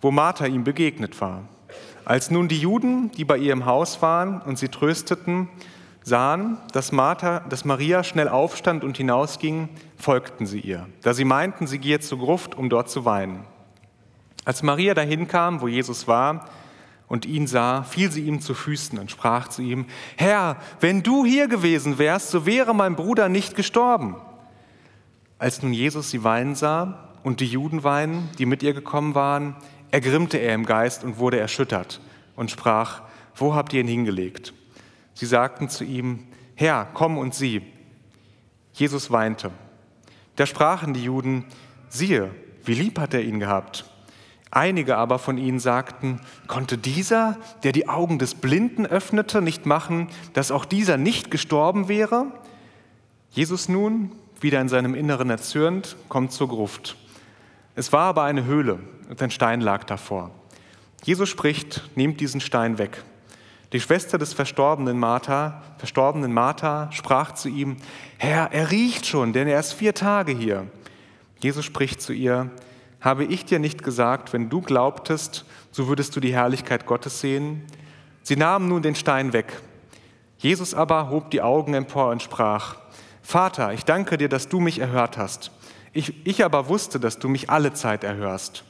wo 0.00 0.10
Martha 0.10 0.46
ihm 0.46 0.64
begegnet 0.64 1.20
war. 1.20 1.42
Als 2.04 2.30
nun 2.30 2.48
die 2.48 2.58
Juden, 2.58 3.12
die 3.12 3.24
bei 3.24 3.38
ihr 3.38 3.52
im 3.52 3.64
Haus 3.64 4.02
waren 4.02 4.40
und 4.42 4.58
sie 4.58 4.68
trösteten, 4.68 5.48
sahen, 6.02 6.58
dass, 6.72 6.90
Martha, 6.90 7.40
dass 7.48 7.64
Maria 7.64 8.02
schnell 8.02 8.28
aufstand 8.28 8.82
und 8.82 8.96
hinausging, 8.96 9.68
folgten 9.96 10.46
sie 10.46 10.58
ihr, 10.58 10.88
da 11.02 11.14
sie 11.14 11.24
meinten, 11.24 11.68
sie 11.68 11.78
gehe 11.78 12.00
zur 12.00 12.18
Gruft, 12.18 12.56
um 12.56 12.68
dort 12.70 12.90
zu 12.90 13.04
weinen. 13.04 13.44
Als 14.44 14.64
Maria 14.64 14.94
dahin 14.94 15.28
kam, 15.28 15.60
wo 15.60 15.68
Jesus 15.68 16.08
war, 16.08 16.48
und 17.12 17.26
ihn 17.26 17.46
sah, 17.46 17.82
fiel 17.82 18.10
sie 18.10 18.22
ihm 18.22 18.40
zu 18.40 18.54
Füßen 18.54 18.98
und 18.98 19.10
sprach 19.10 19.48
zu 19.48 19.60
ihm, 19.60 19.84
Herr, 20.16 20.56
wenn 20.80 21.02
du 21.02 21.26
hier 21.26 21.46
gewesen 21.46 21.98
wärst, 21.98 22.30
so 22.30 22.46
wäre 22.46 22.74
mein 22.74 22.96
Bruder 22.96 23.28
nicht 23.28 23.54
gestorben. 23.54 24.16
Als 25.38 25.62
nun 25.62 25.74
Jesus 25.74 26.08
sie 26.08 26.24
weinen 26.24 26.54
sah 26.54 27.10
und 27.22 27.40
die 27.40 27.46
Juden 27.46 27.84
weinen, 27.84 28.30
die 28.38 28.46
mit 28.46 28.62
ihr 28.62 28.72
gekommen 28.72 29.14
waren, 29.14 29.56
ergrimmte 29.90 30.38
er 30.38 30.54
im 30.54 30.64
Geist 30.64 31.04
und 31.04 31.18
wurde 31.18 31.38
erschüttert 31.38 32.00
und 32.34 32.50
sprach, 32.50 33.02
wo 33.34 33.54
habt 33.54 33.74
ihr 33.74 33.82
ihn 33.82 33.88
hingelegt? 33.88 34.54
Sie 35.12 35.26
sagten 35.26 35.68
zu 35.68 35.84
ihm, 35.84 36.28
Herr, 36.54 36.88
komm 36.94 37.18
und 37.18 37.34
sieh. 37.34 37.60
Jesus 38.72 39.10
weinte. 39.10 39.50
Da 40.36 40.46
sprachen 40.46 40.94
die 40.94 41.04
Juden, 41.04 41.44
siehe, 41.90 42.30
wie 42.64 42.72
lieb 42.72 42.98
hat 42.98 43.12
er 43.12 43.20
ihn 43.20 43.38
gehabt. 43.38 43.84
Einige 44.54 44.98
aber 44.98 45.18
von 45.18 45.38
ihnen 45.38 45.58
sagten, 45.58 46.20
konnte 46.46 46.76
dieser, 46.76 47.38
der 47.62 47.72
die 47.72 47.88
Augen 47.88 48.18
des 48.18 48.34
Blinden 48.34 48.84
öffnete, 48.84 49.40
nicht 49.40 49.64
machen, 49.64 50.08
dass 50.34 50.50
auch 50.50 50.66
dieser 50.66 50.98
nicht 50.98 51.30
gestorben 51.30 51.88
wäre? 51.88 52.26
Jesus 53.30 53.70
nun, 53.70 54.12
wieder 54.42 54.60
in 54.60 54.68
seinem 54.68 54.94
Inneren 54.94 55.30
erzürnt, 55.30 55.96
kommt 56.10 56.32
zur 56.32 56.48
Gruft. 56.48 56.98
Es 57.76 57.94
war 57.94 58.02
aber 58.02 58.24
eine 58.24 58.44
Höhle 58.44 58.78
und 59.08 59.22
ein 59.22 59.30
Stein 59.30 59.62
lag 59.62 59.84
davor. 59.84 60.30
Jesus 61.02 61.30
spricht, 61.30 61.82
nehmt 61.96 62.20
diesen 62.20 62.42
Stein 62.42 62.76
weg. 62.76 63.02
Die 63.72 63.80
Schwester 63.80 64.18
des 64.18 64.34
verstorbenen 64.34 64.98
Martha, 64.98 65.62
verstorbenen 65.78 66.34
Martha 66.34 66.92
sprach 66.92 67.32
zu 67.32 67.48
ihm, 67.48 67.78
Herr, 68.18 68.52
er 68.52 68.70
riecht 68.70 69.06
schon, 69.06 69.32
denn 69.32 69.48
er 69.48 69.60
ist 69.60 69.72
vier 69.72 69.94
Tage 69.94 70.32
hier. 70.32 70.66
Jesus 71.40 71.64
spricht 71.64 72.02
zu 72.02 72.12
ihr, 72.12 72.50
habe 73.02 73.24
ich 73.24 73.44
dir 73.44 73.58
nicht 73.58 73.82
gesagt, 73.82 74.32
wenn 74.32 74.48
du 74.48 74.62
glaubtest, 74.62 75.44
so 75.72 75.88
würdest 75.88 76.16
du 76.16 76.20
die 76.20 76.32
Herrlichkeit 76.32 76.86
Gottes 76.86 77.20
sehen? 77.20 77.66
Sie 78.22 78.36
nahmen 78.36 78.68
nun 78.68 78.80
den 78.80 78.94
Stein 78.94 79.32
weg. 79.32 79.60
Jesus 80.38 80.72
aber 80.72 81.10
hob 81.10 81.30
die 81.30 81.42
Augen 81.42 81.74
empor 81.74 82.10
und 82.10 82.22
sprach, 82.22 82.76
Vater, 83.20 83.72
ich 83.72 83.84
danke 83.84 84.18
dir, 84.18 84.28
dass 84.28 84.48
du 84.48 84.60
mich 84.60 84.78
erhört 84.78 85.18
hast. 85.18 85.50
Ich, 85.92 86.26
ich 86.26 86.44
aber 86.44 86.68
wusste, 86.68 86.98
dass 86.98 87.18
du 87.18 87.28
mich 87.28 87.50
alle 87.50 87.72
Zeit 87.72 88.04
erhörst. 88.04 88.64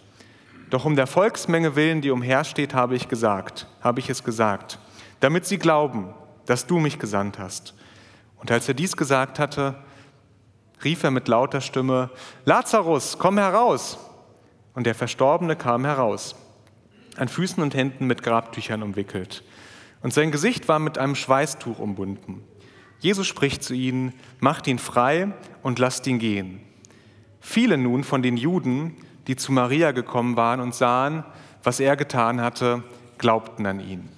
Doch 0.70 0.86
um 0.86 0.96
der 0.96 1.06
Volksmenge 1.06 1.76
willen, 1.76 2.00
die 2.00 2.10
umhersteht, 2.10 2.74
habe 2.74 2.96
ich 2.96 3.08
gesagt, 3.08 3.66
habe 3.82 4.00
ich 4.00 4.08
es 4.08 4.24
gesagt, 4.24 4.78
damit 5.20 5.44
sie 5.44 5.58
glauben, 5.58 6.14
dass 6.46 6.66
du 6.66 6.78
mich 6.78 6.98
gesandt 6.98 7.38
hast. 7.38 7.74
Und 8.38 8.50
als 8.50 8.66
er 8.66 8.74
dies 8.74 8.96
gesagt 8.96 9.38
hatte, 9.38 9.74
rief 10.82 11.04
er 11.04 11.10
mit 11.10 11.28
lauter 11.28 11.60
Stimme, 11.60 12.10
Lazarus, 12.46 13.18
komm 13.18 13.36
heraus. 13.38 13.98
Und 14.74 14.86
der 14.86 14.94
Verstorbene 14.94 15.56
kam 15.56 15.84
heraus, 15.84 16.34
an 17.16 17.28
Füßen 17.28 17.62
und 17.62 17.74
Händen 17.74 18.06
mit 18.06 18.22
Grabtüchern 18.22 18.82
umwickelt. 18.82 19.44
Und 20.02 20.12
sein 20.12 20.32
Gesicht 20.32 20.68
war 20.68 20.78
mit 20.78 20.98
einem 20.98 21.14
Schweißtuch 21.14 21.78
umbunden. 21.78 22.42
Jesus 22.98 23.26
spricht 23.26 23.62
zu 23.62 23.74
ihnen, 23.74 24.14
macht 24.40 24.66
ihn 24.66 24.78
frei 24.78 25.32
und 25.62 25.78
lasst 25.78 26.06
ihn 26.06 26.18
gehen. 26.18 26.60
Viele 27.40 27.76
nun 27.76 28.04
von 28.04 28.22
den 28.22 28.36
Juden, 28.36 28.96
die 29.26 29.36
zu 29.36 29.52
Maria 29.52 29.92
gekommen 29.92 30.36
waren 30.36 30.60
und 30.60 30.74
sahen, 30.74 31.24
was 31.62 31.80
er 31.80 31.96
getan 31.96 32.40
hatte, 32.40 32.82
glaubten 33.18 33.66
an 33.66 33.80
ihn. 33.80 34.08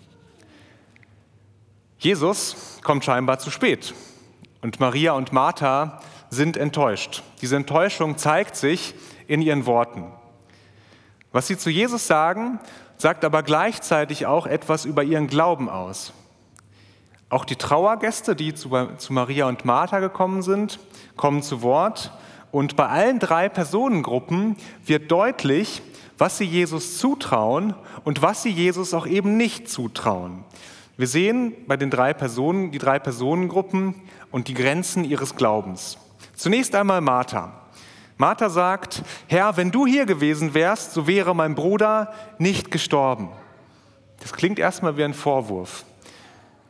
Jesus 1.99 2.79
kommt 2.83 3.05
scheinbar 3.05 3.38
zu 3.38 3.51
spät 3.51 3.95
und 4.61 4.81
Maria 4.81 5.12
und 5.12 5.33
Martha 5.33 6.01
sind 6.29 6.57
enttäuscht. 6.57 7.23
Diese 7.40 7.57
Enttäuschung 7.57 8.19
zeigt 8.19 8.57
sich 8.57 8.95
in 9.27 9.40
ihren 9.40 9.67
Worten. 9.67 10.12
Was 11.35 11.49
sie 11.49 11.59
zu 11.59 11.68
Jesus 11.68 12.07
sagen, 12.07 12.61
sagt 12.97 13.25
aber 13.25 13.42
gleichzeitig 13.42 14.25
auch 14.25 14.47
etwas 14.47 14.85
über 14.85 15.03
ihren 15.03 15.27
Glauben 15.27 15.68
aus. 15.68 16.12
Auch 17.29 17.44
die 17.44 17.57
Trauergäste, 17.57 18.37
die 18.37 18.55
zu, 18.55 18.68
Maria 19.09 19.49
und 19.49 19.64
Martha 19.64 19.99
gekommen 19.99 20.42
sind, 20.42 20.79
kommen 21.16 21.42
zu 21.42 21.61
Wort. 21.62 22.12
Und 22.53 22.77
bei 22.77 22.87
allen 22.87 23.18
drei 23.18 23.49
Personengruppen 23.49 24.55
wird 24.87 25.11
deutlich, 25.11 25.83
was 26.18 26.38
sie 26.38 26.44
Jesus 26.44 26.99
zutrauen 26.99 27.75
und 28.05 28.23
was 28.23 28.44
sie 28.44 28.51
Jesus 28.51 28.94
auch 28.94 29.09
eben 29.09 29.37
nicht 29.37 29.68
zutrauen. 29.68 30.44
Wir 30.97 31.09
sehen 31.09 31.53
bei 31.66 31.77
den 31.77 31.90
drei 31.90 32.14
Personen 32.14 32.70
die 32.70 32.79
drei 32.79 33.01
Personengruppen 33.01 33.97
und 34.31 34.47
die 34.47 34.55
Grenzen 34.55 35.03
ihres 35.03 35.35
Glaubens. 35.35 35.99
Zunächst 36.37 36.77
einmal 36.77 37.01
Martha. 37.01 37.63
Martha 38.16 38.48
sagt, 38.48 39.03
Herr, 39.27 39.57
wenn 39.57 39.70
du 39.70 39.87
hier 39.87 40.07
gewesen 40.07 40.55
wärst, 40.55 40.92
so 40.92 41.07
wäre 41.07 41.35
mein 41.35 41.55
Bruder 41.55 42.12
nicht 42.38 42.70
gestorben. 42.70 43.31
Das 44.20 44.33
klingt 44.33 44.59
erstmal 44.59 44.96
wie 44.96 45.05
ein 45.05 45.14
Vorwurf. 45.14 45.85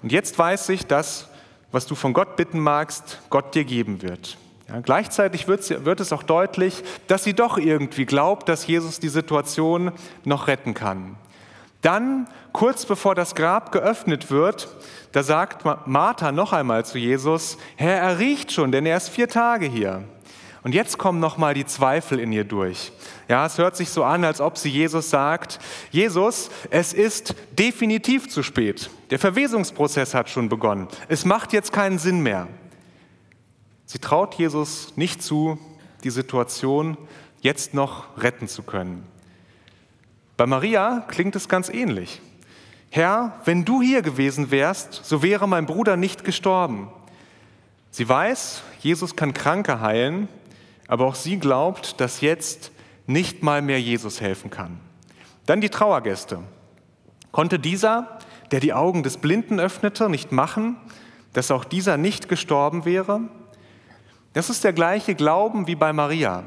Und 0.02 0.12
jetzt 0.12 0.38
weiß 0.38 0.70
ich, 0.70 0.86
dass 0.86 1.28
was 1.74 1.86
du 1.86 1.96
von 1.96 2.12
Gott 2.12 2.36
bitten 2.36 2.60
magst, 2.60 3.20
Gott 3.30 3.52
dir 3.56 3.64
geben 3.64 4.00
wird. 4.00 4.38
Ja, 4.68 4.78
gleichzeitig 4.78 5.48
wird, 5.48 5.84
wird 5.84 5.98
es 5.98 6.12
auch 6.12 6.22
deutlich, 6.22 6.84
dass 7.08 7.24
sie 7.24 7.34
doch 7.34 7.58
irgendwie 7.58 8.06
glaubt, 8.06 8.48
dass 8.48 8.68
Jesus 8.68 9.00
die 9.00 9.08
Situation 9.08 9.90
noch 10.24 10.46
retten 10.46 10.72
kann. 10.74 11.16
Dann, 11.82 12.28
kurz 12.52 12.86
bevor 12.86 13.16
das 13.16 13.34
Grab 13.34 13.72
geöffnet 13.72 14.30
wird, 14.30 14.68
da 15.10 15.24
sagt 15.24 15.64
Martha 15.86 16.30
noch 16.30 16.52
einmal 16.52 16.84
zu 16.86 16.96
Jesus, 16.96 17.58
Herr, 17.74 17.98
er 17.98 18.18
riecht 18.20 18.52
schon, 18.52 18.70
denn 18.70 18.86
er 18.86 18.96
ist 18.96 19.08
vier 19.08 19.28
Tage 19.28 19.66
hier. 19.66 20.04
Und 20.64 20.74
jetzt 20.74 20.96
kommen 20.96 21.20
noch 21.20 21.36
mal 21.36 21.52
die 21.52 21.66
Zweifel 21.66 22.18
in 22.18 22.32
ihr 22.32 22.44
durch. 22.44 22.90
Ja, 23.28 23.44
es 23.44 23.58
hört 23.58 23.76
sich 23.76 23.90
so 23.90 24.02
an, 24.02 24.24
als 24.24 24.40
ob 24.40 24.56
sie 24.56 24.70
Jesus 24.70 25.10
sagt: 25.10 25.60
Jesus, 25.90 26.50
es 26.70 26.94
ist 26.94 27.34
definitiv 27.52 28.30
zu 28.30 28.42
spät. 28.42 28.90
Der 29.10 29.18
Verwesungsprozess 29.18 30.14
hat 30.14 30.30
schon 30.30 30.48
begonnen. 30.48 30.88
Es 31.08 31.26
macht 31.26 31.52
jetzt 31.52 31.72
keinen 31.72 31.98
Sinn 31.98 32.20
mehr. 32.22 32.48
Sie 33.84 33.98
traut 33.98 34.34
Jesus 34.36 34.96
nicht 34.96 35.22
zu, 35.22 35.58
die 36.02 36.10
Situation 36.10 36.96
jetzt 37.42 37.74
noch 37.74 38.16
retten 38.16 38.48
zu 38.48 38.62
können. 38.62 39.06
Bei 40.38 40.46
Maria 40.46 41.04
klingt 41.08 41.36
es 41.36 41.46
ganz 41.46 41.68
ähnlich. 41.68 42.22
Herr, 42.88 43.38
wenn 43.44 43.66
du 43.66 43.82
hier 43.82 44.00
gewesen 44.00 44.50
wärst, 44.50 45.04
so 45.04 45.22
wäre 45.22 45.46
mein 45.46 45.66
Bruder 45.66 45.96
nicht 45.96 46.24
gestorben. 46.24 46.88
Sie 47.90 48.08
weiß, 48.08 48.62
Jesus 48.80 49.14
kann 49.14 49.34
Kranke 49.34 49.80
heilen, 49.80 50.28
aber 50.88 51.06
auch 51.06 51.14
sie 51.14 51.38
glaubt, 51.38 52.00
dass 52.00 52.20
jetzt 52.20 52.72
nicht 53.06 53.42
mal 53.42 53.62
mehr 53.62 53.80
Jesus 53.80 54.20
helfen 54.20 54.50
kann. 54.50 54.78
Dann 55.46 55.60
die 55.60 55.68
Trauergäste. 55.68 56.40
Konnte 57.32 57.58
dieser, 57.58 58.18
der 58.50 58.60
die 58.60 58.72
Augen 58.72 59.02
des 59.02 59.18
Blinden 59.18 59.60
öffnete, 59.60 60.08
nicht 60.08 60.32
machen, 60.32 60.76
dass 61.32 61.50
auch 61.50 61.64
dieser 61.64 61.96
nicht 61.96 62.28
gestorben 62.28 62.84
wäre? 62.84 63.20
Das 64.32 64.50
ist 64.50 64.64
der 64.64 64.72
gleiche 64.72 65.14
Glauben 65.14 65.66
wie 65.66 65.74
bei 65.74 65.92
Maria. 65.92 66.44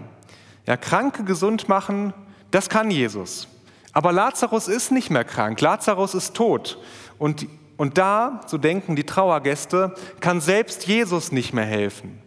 Ja, 0.65 0.77
Kranke 0.77 1.23
gesund 1.23 1.69
machen, 1.69 2.13
das 2.51 2.69
kann 2.69 2.91
Jesus. 2.91 3.47
Aber 3.93 4.11
Lazarus 4.11 4.67
ist 4.67 4.91
nicht 4.91 5.09
mehr 5.09 5.23
krank, 5.23 5.59
Lazarus 5.61 6.13
ist 6.13 6.35
tot. 6.35 6.77
Und, 7.17 7.47
und 7.77 7.97
da, 7.97 8.41
so 8.45 8.57
denken 8.57 8.95
die 8.95 9.05
Trauergäste, 9.05 9.95
kann 10.19 10.41
selbst 10.41 10.87
Jesus 10.87 11.31
nicht 11.31 11.53
mehr 11.53 11.65
helfen. 11.65 12.21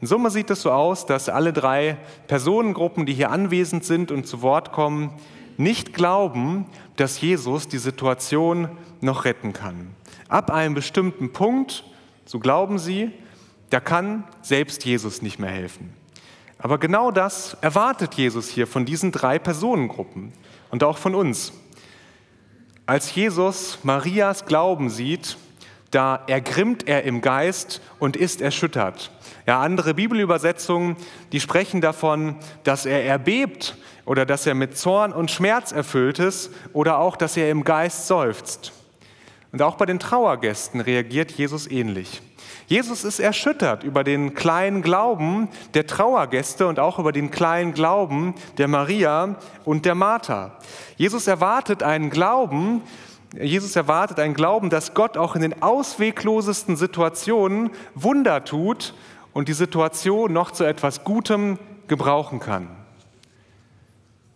In 0.00 0.06
Summe 0.06 0.30
sieht 0.30 0.50
es 0.50 0.62
so 0.62 0.70
aus, 0.70 1.06
dass 1.06 1.28
alle 1.28 1.52
drei 1.52 1.96
Personengruppen, 2.28 3.04
die 3.04 3.14
hier 3.14 3.30
anwesend 3.30 3.84
sind 3.84 4.12
und 4.12 4.26
zu 4.26 4.42
Wort 4.42 4.72
kommen, 4.72 5.10
nicht 5.56 5.92
glauben, 5.92 6.66
dass 6.96 7.20
Jesus 7.20 7.66
die 7.66 7.78
Situation 7.78 8.68
noch 9.00 9.24
retten 9.24 9.52
kann. 9.52 9.90
Ab 10.28 10.50
einem 10.50 10.74
bestimmten 10.74 11.32
Punkt, 11.32 11.84
so 12.24 12.38
glauben 12.38 12.78
sie, 12.78 13.10
da 13.70 13.80
kann 13.80 14.24
selbst 14.40 14.84
Jesus 14.84 15.20
nicht 15.20 15.38
mehr 15.38 15.50
helfen. 15.50 15.92
Aber 16.58 16.78
genau 16.78 17.10
das 17.10 17.56
erwartet 17.60 18.14
Jesus 18.14 18.48
hier 18.48 18.66
von 18.66 18.84
diesen 18.84 19.12
drei 19.12 19.38
Personengruppen 19.38 20.32
und 20.70 20.84
auch 20.84 20.98
von 20.98 21.14
uns. 21.14 21.52
Als 22.86 23.14
Jesus 23.14 23.78
Marias 23.82 24.46
Glauben 24.46 24.90
sieht, 24.90 25.36
da 25.90 26.22
ergrimmt 26.26 26.86
er 26.86 27.04
im 27.04 27.20
Geist 27.20 27.80
und 27.98 28.16
ist 28.16 28.40
erschüttert. 28.40 29.10
Ja, 29.46 29.60
andere 29.60 29.94
Bibelübersetzungen, 29.94 30.96
die 31.32 31.40
sprechen 31.40 31.80
davon, 31.80 32.36
dass 32.64 32.84
er 32.84 33.04
erbebt 33.04 33.76
oder 34.04 34.26
dass 34.26 34.46
er 34.46 34.54
mit 34.54 34.76
Zorn 34.76 35.12
und 35.12 35.30
Schmerz 35.30 35.72
erfüllt 35.72 36.18
ist 36.18 36.50
oder 36.72 36.98
auch, 36.98 37.16
dass 37.16 37.36
er 37.36 37.50
im 37.50 37.64
Geist 37.64 38.06
seufzt. 38.06 38.72
Und 39.50 39.62
auch 39.62 39.76
bei 39.76 39.86
den 39.86 39.98
Trauergästen 39.98 40.80
reagiert 40.82 41.30
Jesus 41.32 41.70
ähnlich. 41.70 42.20
Jesus 42.66 43.04
ist 43.04 43.18
erschüttert 43.18 43.82
über 43.82 44.04
den 44.04 44.34
kleinen 44.34 44.82
Glauben 44.82 45.48
der 45.72 45.86
Trauergäste 45.86 46.66
und 46.66 46.78
auch 46.78 46.98
über 46.98 47.12
den 47.12 47.30
kleinen 47.30 47.72
Glauben 47.72 48.34
der 48.58 48.68
Maria 48.68 49.36
und 49.64 49.86
der 49.86 49.94
Martha. 49.94 50.58
Jesus 50.98 51.26
erwartet 51.26 51.82
einen 51.82 52.10
Glauben, 52.10 52.82
Jesus 53.34 53.76
erwartet 53.76 54.18
einen 54.18 54.34
Glauben, 54.34 54.70
dass 54.70 54.94
Gott 54.94 55.16
auch 55.16 55.34
in 55.34 55.42
den 55.42 55.62
ausweglosesten 55.62 56.76
Situationen 56.76 57.70
Wunder 57.94 58.44
tut 58.44 58.94
und 59.32 59.48
die 59.48 59.54
Situation 59.54 60.32
noch 60.32 60.50
zu 60.50 60.64
etwas 60.64 61.04
Gutem 61.04 61.58
gebrauchen 61.88 62.40
kann. 62.40 62.68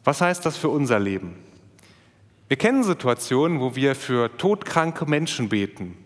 Was 0.04 0.20
heißt 0.20 0.44
das 0.44 0.56
für 0.56 0.68
unser 0.68 0.98
Leben? 0.98 1.36
Wir 2.48 2.58
kennen 2.58 2.84
Situationen, 2.84 3.60
wo 3.60 3.76
wir 3.76 3.94
für 3.94 4.36
todkranke 4.36 5.06
Menschen 5.06 5.48
beten 5.48 5.96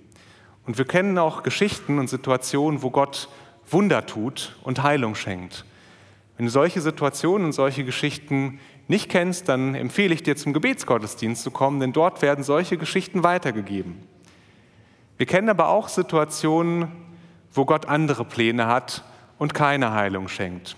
und 0.65 0.79
wir 0.79 0.85
kennen 0.85 1.19
auch 1.19 1.43
Geschichten 1.43 1.99
und 1.99 2.09
Situationen, 2.09 2.83
wo 2.83 2.91
Gott 2.91 3.29
Wunder 3.69 4.07
tut 4.07 4.57
und 4.63 4.83
Heilung 4.83 5.17
schenkt. 5.17 5.65
Wenn 6.37 6.47
du 6.47 6.53
solche 6.53 6.81
Situationen 6.81 7.47
und 7.47 7.53
solche 7.53 7.85
Geschichten 7.85 8.61
nicht 8.89 9.09
kennst, 9.11 9.49
dann 9.49 9.75
empfehle 9.75 10.15
ich 10.15 10.23
dir 10.23 10.37
zum 10.37 10.53
Gebetsgottesdienst 10.53 11.43
zu 11.43 11.51
kommen, 11.51 11.81
denn 11.81 11.93
dort 11.93 12.23
werden 12.23 12.45
solche 12.45 12.77
Geschichten 12.77 13.23
weitergegeben. 13.23 14.01
Wir 15.17 15.27
kennen 15.27 15.49
aber 15.49 15.69
auch 15.69 15.89
Situationen, 15.89 16.89
wo 17.53 17.65
Gott 17.65 17.87
andere 17.87 18.25
Pläne 18.25 18.67
hat 18.67 19.03
und 19.39 19.55
keine 19.55 19.93
Heilung 19.93 20.29
schenkt. 20.29 20.77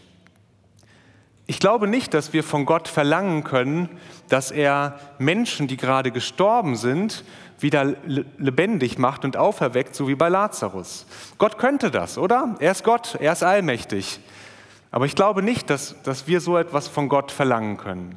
Ich 1.46 1.60
glaube 1.60 1.88
nicht, 1.88 2.12
dass 2.12 2.34
wir 2.34 2.44
von 2.44 2.66
Gott 2.66 2.88
verlangen 2.88 3.42
können, 3.42 3.88
dass 4.28 4.50
er 4.50 4.98
Menschen, 5.18 5.66
die 5.66 5.78
gerade 5.78 6.10
gestorben 6.10 6.76
sind, 6.76 7.24
wieder 7.58 7.94
lebendig 8.36 8.98
macht 8.98 9.24
und 9.24 9.36
auferweckt, 9.36 9.94
so 9.94 10.08
wie 10.08 10.14
bei 10.14 10.28
Lazarus. 10.28 11.06
Gott 11.38 11.58
könnte 11.58 11.90
das, 11.90 12.18
oder? 12.18 12.54
Er 12.60 12.72
ist 12.72 12.84
Gott, 12.84 13.16
er 13.18 13.32
ist 13.32 13.42
allmächtig. 13.42 14.20
Aber 14.90 15.06
ich 15.06 15.14
glaube 15.14 15.42
nicht, 15.42 15.70
dass, 15.70 16.00
dass 16.02 16.26
wir 16.26 16.40
so 16.40 16.56
etwas 16.56 16.88
von 16.88 17.08
Gott 17.08 17.30
verlangen 17.30 17.76
können. 17.76 18.16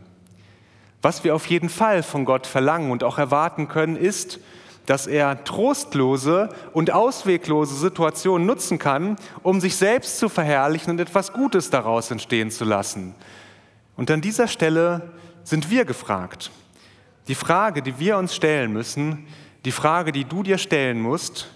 Was 1.02 1.24
wir 1.24 1.36
auf 1.36 1.48
jeden 1.48 1.70
Fall 1.70 2.04
von 2.04 2.26
Gott 2.26 2.48
verlangen 2.48 2.92
und 2.92 3.04
auch 3.04 3.18
erwarten 3.18 3.68
können, 3.68 3.96
ist, 3.96 4.40
dass 4.86 5.08
er 5.08 5.44
trostlose 5.44 6.50
und 6.74 6.92
ausweglose 6.92 7.76
Situationen 7.76 8.48
nutzen 8.48 8.80
kann, 8.80 9.18
um 9.44 9.60
sich 9.60 9.76
selbst 9.76 10.18
zu 10.18 10.30
verherrlichen 10.30 10.92
und 10.92 11.00
etwas 11.00 11.34
Gutes 11.34 11.70
daraus 11.70 12.12
entstehen 12.12 12.52
zu 12.52 12.66
lassen. 12.66 13.16
Und 13.96 14.10
an 14.10 14.22
dieser 14.22 14.48
Stelle 14.48 15.12
sind 15.44 15.70
wir 15.70 15.86
gefragt. 15.86 16.52
Die 17.28 17.36
Frage, 17.36 17.82
die 17.82 18.00
wir 18.00 18.18
uns 18.18 18.36
stellen 18.36 18.74
müssen, 18.74 19.28
die 19.66 19.72
Frage, 19.72 20.12
die 20.12 20.26
du 20.26 20.44
dir 20.44 20.58
stellen 20.58 21.00
musst, 21.00 21.52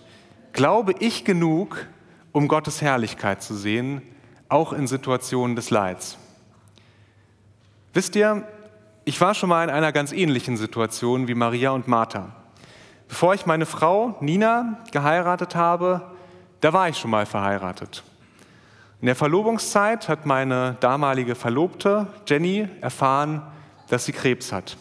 glaube 0.54 0.94
ich 1.00 1.26
genug, 1.26 1.88
um 2.32 2.48
Gottes 2.48 2.82
Herrlichkeit 2.82 3.42
zu 3.42 3.56
sehen, 3.56 4.02
auch 4.50 4.74
in 4.74 4.88
Situationen 4.88 5.56
des 5.56 5.70
Leids? 5.70 6.18
Wisst 7.94 8.16
ihr, 8.16 8.48
ich 9.06 9.22
war 9.22 9.34
schon 9.34 9.50
mal 9.50 9.64
in 9.64 9.70
einer 9.70 9.92
ganz 9.92 10.12
ähnlichen 10.12 10.58
Situation 10.58 11.28
wie 11.28 11.36
Maria 11.36 11.72
und 11.72 11.88
Martha. 11.88 12.36
Bevor 13.08 13.34
ich 13.34 13.46
meine 13.46 13.66
Frau 13.66 14.18
Nina 14.20 14.80
geheiratet 14.92 15.56
habe, 15.56 16.02
da 16.62 16.74
war 16.74 16.90
ich 16.90 16.98
schon 16.98 17.12
mal 17.12 17.26
verheiratet. 17.26 18.04
In 19.02 19.06
der 19.06 19.16
Verlobungszeit 19.16 20.10
hat 20.10 20.26
meine 20.26 20.78
damalige 20.80 21.36
Verlobte 21.36 22.08
Jenny 22.28 22.68
erfahren, 22.82 23.44
dass 23.90 24.06
sie 24.06 24.14
Krebs 24.14 24.52
hat. 24.52 24.78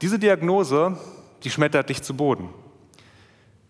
Diese 0.00 0.18
Diagnose, 0.18 0.96
die 1.42 1.50
schmettert 1.50 1.90
dich 1.90 2.02
zu 2.02 2.14
Boden. 2.16 2.48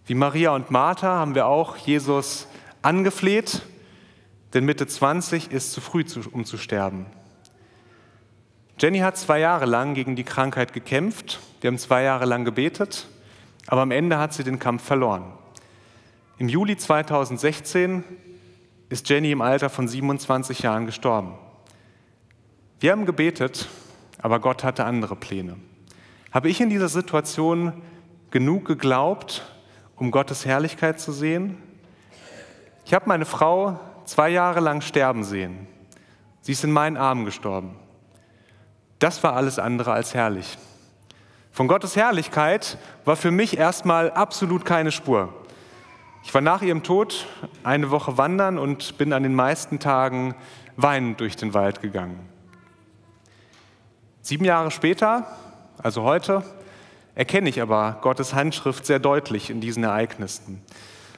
Wie 0.07 0.15
Maria 0.15 0.55
und 0.55 0.71
Martha 0.71 1.09
haben 1.09 1.35
wir 1.35 1.47
auch 1.47 1.77
Jesus 1.77 2.47
angefleht, 2.83 3.63
denn 4.55 4.65
Mitte 4.65 4.87
20 4.87 5.51
ist 5.51 5.73
zu 5.73 5.81
früh, 5.81 6.05
um 6.31 6.45
zu 6.45 6.57
sterben. 6.57 7.07
Jenny 8.79 9.01
hat 9.01 9.17
zwei 9.17 9.41
Jahre 9.41 9.67
lang 9.67 9.95
gegen 9.95 10.17
die 10.17 10.25
Krankheit 10.25 10.73
gekämpft. 10.73 11.41
Wir 11.61 11.69
haben 11.69 11.79
zwei 11.79 12.03
Jahre 12.03 12.25
lang 12.25 12.45
gebetet, 12.45 13.09
aber 13.67 13.83
am 13.83 13.91
Ende 13.91 14.19
hat 14.19 14.33
sie 14.33 14.45
den 14.45 14.59
Kampf 14.59 14.85
verloren. 14.85 15.33
Im 16.39 16.49
Juli 16.49 16.77
2016 16.77 18.05
ist 18.89 19.09
Jenny 19.09 19.33
im 19.33 19.43
Alter 19.43 19.71
von 19.71 19.89
27 19.89 20.61
Jahren 20.61 20.87
gestorben. 20.87 21.35
Wir 22.81 22.93
haben 22.93 23.07
gebetet, 23.07 23.69
aber 24.19 24.41
Gott 24.41 24.63
hatte 24.65 24.85
andere 24.85 25.17
Pläne. 25.17 25.57
Habe 26.33 26.49
ich 26.49 26.61
in 26.61 26.71
dieser 26.71 26.89
Situation 26.89 27.73
genug 28.31 28.67
geglaubt, 28.67 29.45
um 29.97 30.11
Gottes 30.11 30.45
Herrlichkeit 30.45 31.01
zu 31.01 31.13
sehen? 31.13 31.57
Ich 32.85 32.93
habe 32.93 33.09
meine 33.09 33.25
Frau 33.25 33.79
zwei 34.05 34.31
Jahre 34.31 34.61
lang 34.61 34.81
sterben 34.81 35.25
sehen. 35.25 35.67
Sie 36.41 36.53
ist 36.53 36.65
in 36.65 36.73
meinen 36.73 36.97
Armen 36.97 37.25
gestorben. 37.25 37.77
Das 38.99 39.23
war 39.23 39.35
alles 39.35 39.59
andere 39.59 39.93
als 39.93 40.15
herrlich. 40.15 40.59
Von 41.51 41.69
Gottes 41.69 41.97
Herrlichkeit 41.97 42.79
war 43.05 43.17
für 43.17 43.31
mich 43.31 43.57
erstmal 43.57 44.11
absolut 44.11 44.65
keine 44.65 44.93
Spur. 44.93 45.33
Ich 46.23 46.33
war 46.33 46.41
nach 46.41 46.63
ihrem 46.63 46.83
Tod 46.83 47.27
eine 47.63 47.91
Woche 47.91 48.19
wandern 48.19 48.59
und 48.59 48.99
bin 48.99 49.13
an 49.13 49.23
den 49.23 49.35
meisten 49.35 49.79
Tagen 49.79 50.35
weinend 50.77 51.21
durch 51.21 51.37
den 51.37 51.55
Wald 51.55 51.83
gegangen. 51.83 52.29
Sieben 54.23 54.45
Jahre 54.45 54.71
später 54.71 55.27
also 55.83 56.03
heute, 56.03 56.43
erkenne 57.15 57.49
ich 57.49 57.61
aber 57.61 57.99
Gottes 58.01 58.35
Handschrift 58.35 58.87
sehr 58.87 58.99
deutlich 58.99 59.51
in 59.51 59.61
diesen 59.61 59.85
Ereignissen. 59.85 60.63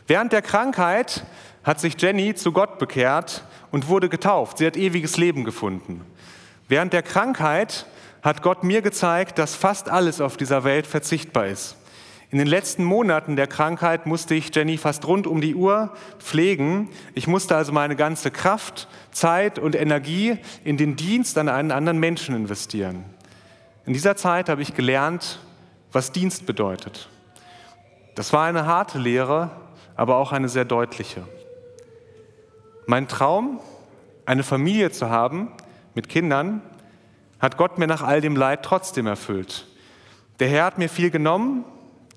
Während 0.07 0.33
der 0.33 0.43
Krankheit 0.43 1.25
hat 1.67 1.81
sich 1.81 2.01
Jenny 2.01 2.37
zu 2.37 2.53
Gott 2.53 2.79
bekehrt 2.79 3.43
und 3.73 3.89
wurde 3.89 4.09
getauft. 4.09 4.59
Sie 4.59 4.67
hat 4.67 4.77
ewiges 4.77 5.17
Leben 5.17 5.45
gefunden. 5.45 6.07
Während 6.69 6.93
der 6.93 7.03
Krankheit 7.03 7.87
hat 8.23 8.41
Gott 8.41 8.63
mir 8.63 8.83
gezeigt, 8.83 9.39
dass 9.39 9.57
fast 9.57 9.89
alles 9.89 10.21
auf 10.21 10.37
dieser 10.37 10.63
Welt 10.63 10.87
verzichtbar 10.87 11.47
ist. 11.47 11.77
In 12.31 12.39
den 12.39 12.47
letzten 12.47 12.85
Monaten 12.85 13.35
der 13.35 13.49
Krankheit 13.49 14.07
musste 14.07 14.35
ich 14.35 14.55
Jenny 14.55 14.79
fast 14.79 15.07
rund 15.09 15.27
um 15.27 15.41
die 15.41 15.57
Uhr 15.57 15.93
pflegen. 16.19 16.89
Ich 17.15 17.27
musste 17.27 17.57
also 17.57 17.73
meine 17.73 17.97
ganze 17.97 18.31
Kraft, 18.31 18.87
Zeit 19.11 19.59
und 19.59 19.75
Energie 19.75 20.39
in 20.65 20.77
den 20.77 20.95
Dienst 20.95 21.37
an 21.37 21.49
einen 21.49 21.73
anderen 21.73 21.99
Menschen 21.99 22.37
investieren. 22.37 23.05
In 23.87 23.93
dieser 23.93 24.17
Zeit 24.17 24.49
habe 24.49 24.63
ich 24.63 24.75
gelernt, 24.75 25.41
was 25.91 26.13
Dienst 26.13 26.47
bedeutet. 26.47 27.09
Das 28.15 28.33
war 28.33 28.47
eine 28.47 28.67
harte 28.67 28.99
Lehre, 28.99 29.51
aber 29.97 30.17
auch 30.17 30.31
eine 30.31 30.49
sehr 30.49 30.65
deutliche. 30.65 31.27
Mein 32.87 33.09
Traum, 33.09 33.59
eine 34.27 34.45
Familie 34.45 34.93
zu 34.93 35.11
haben 35.11 35.51
mit 35.95 36.09
Kindern, 36.09 36.63
hat 37.41 37.57
Gott 37.57 37.79
mir 37.79 37.89
nach 37.89 38.03
all 38.03 38.21
dem 38.21 38.37
Leid 38.37 38.63
trotzdem 38.63 39.09
erfüllt. 39.09 39.67
Der 40.39 40.49
Herr 40.49 40.65
hat 40.65 40.79
mir 40.79 40.89
viel 40.89 41.11
genommen, 41.11 41.65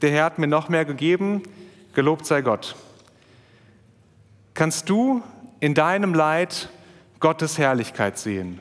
der 0.03 0.11
Herr 0.11 0.25
hat 0.25 0.37
mir 0.37 0.47
noch 0.47 0.69
mehr 0.69 0.85
gegeben, 0.85 1.41
gelobt 1.93 2.27
sei 2.27 2.41
Gott. 2.41 2.75
Kannst 4.53 4.89
du 4.89 5.23
in 5.59 5.73
deinem 5.73 6.13
Leid 6.13 6.69
Gottes 7.19 7.57
Herrlichkeit 7.57 8.19
sehen? 8.19 8.59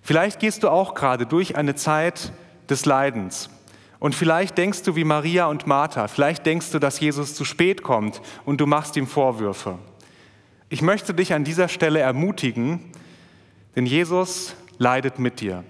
Vielleicht 0.00 0.40
gehst 0.40 0.62
du 0.62 0.70
auch 0.70 0.94
gerade 0.94 1.26
durch 1.26 1.56
eine 1.56 1.74
Zeit 1.74 2.32
des 2.70 2.86
Leidens. 2.86 3.50
Und 3.98 4.14
vielleicht 4.14 4.56
denkst 4.56 4.84
du 4.84 4.96
wie 4.96 5.04
Maria 5.04 5.46
und 5.46 5.66
Martha, 5.66 6.08
vielleicht 6.08 6.46
denkst 6.46 6.70
du, 6.70 6.78
dass 6.78 7.00
Jesus 7.00 7.34
zu 7.34 7.44
spät 7.44 7.82
kommt 7.82 8.22
und 8.44 8.60
du 8.60 8.66
machst 8.66 8.96
ihm 8.96 9.06
Vorwürfe. 9.06 9.78
Ich 10.68 10.82
möchte 10.82 11.14
dich 11.14 11.32
an 11.32 11.44
dieser 11.44 11.68
Stelle 11.68 12.00
ermutigen, 12.00 12.80
denn 13.76 13.86
Jesus 13.86 14.54
leidet 14.78 15.18
mit 15.18 15.40
dir. 15.40 15.62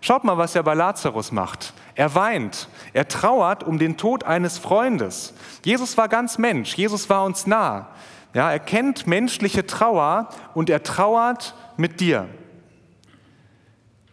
Schaut 0.00 0.22
mal, 0.22 0.38
was 0.38 0.54
er 0.54 0.62
bei 0.62 0.74
Lazarus 0.74 1.32
macht. 1.32 1.74
Er 1.96 2.14
weint, 2.14 2.68
er 2.92 3.08
trauert 3.08 3.64
um 3.64 3.78
den 3.78 3.96
Tod 3.96 4.22
eines 4.22 4.58
Freundes. 4.58 5.34
Jesus 5.64 5.98
war 5.98 6.08
ganz 6.08 6.38
Mensch, 6.38 6.74
Jesus 6.76 7.10
war 7.10 7.24
uns 7.24 7.46
nah. 7.46 7.88
Ja, 8.34 8.52
er 8.52 8.60
kennt 8.60 9.06
menschliche 9.06 9.66
Trauer 9.66 10.28
und 10.54 10.70
er 10.70 10.82
trauert 10.82 11.54
mit 11.76 11.98
dir. 11.98 12.28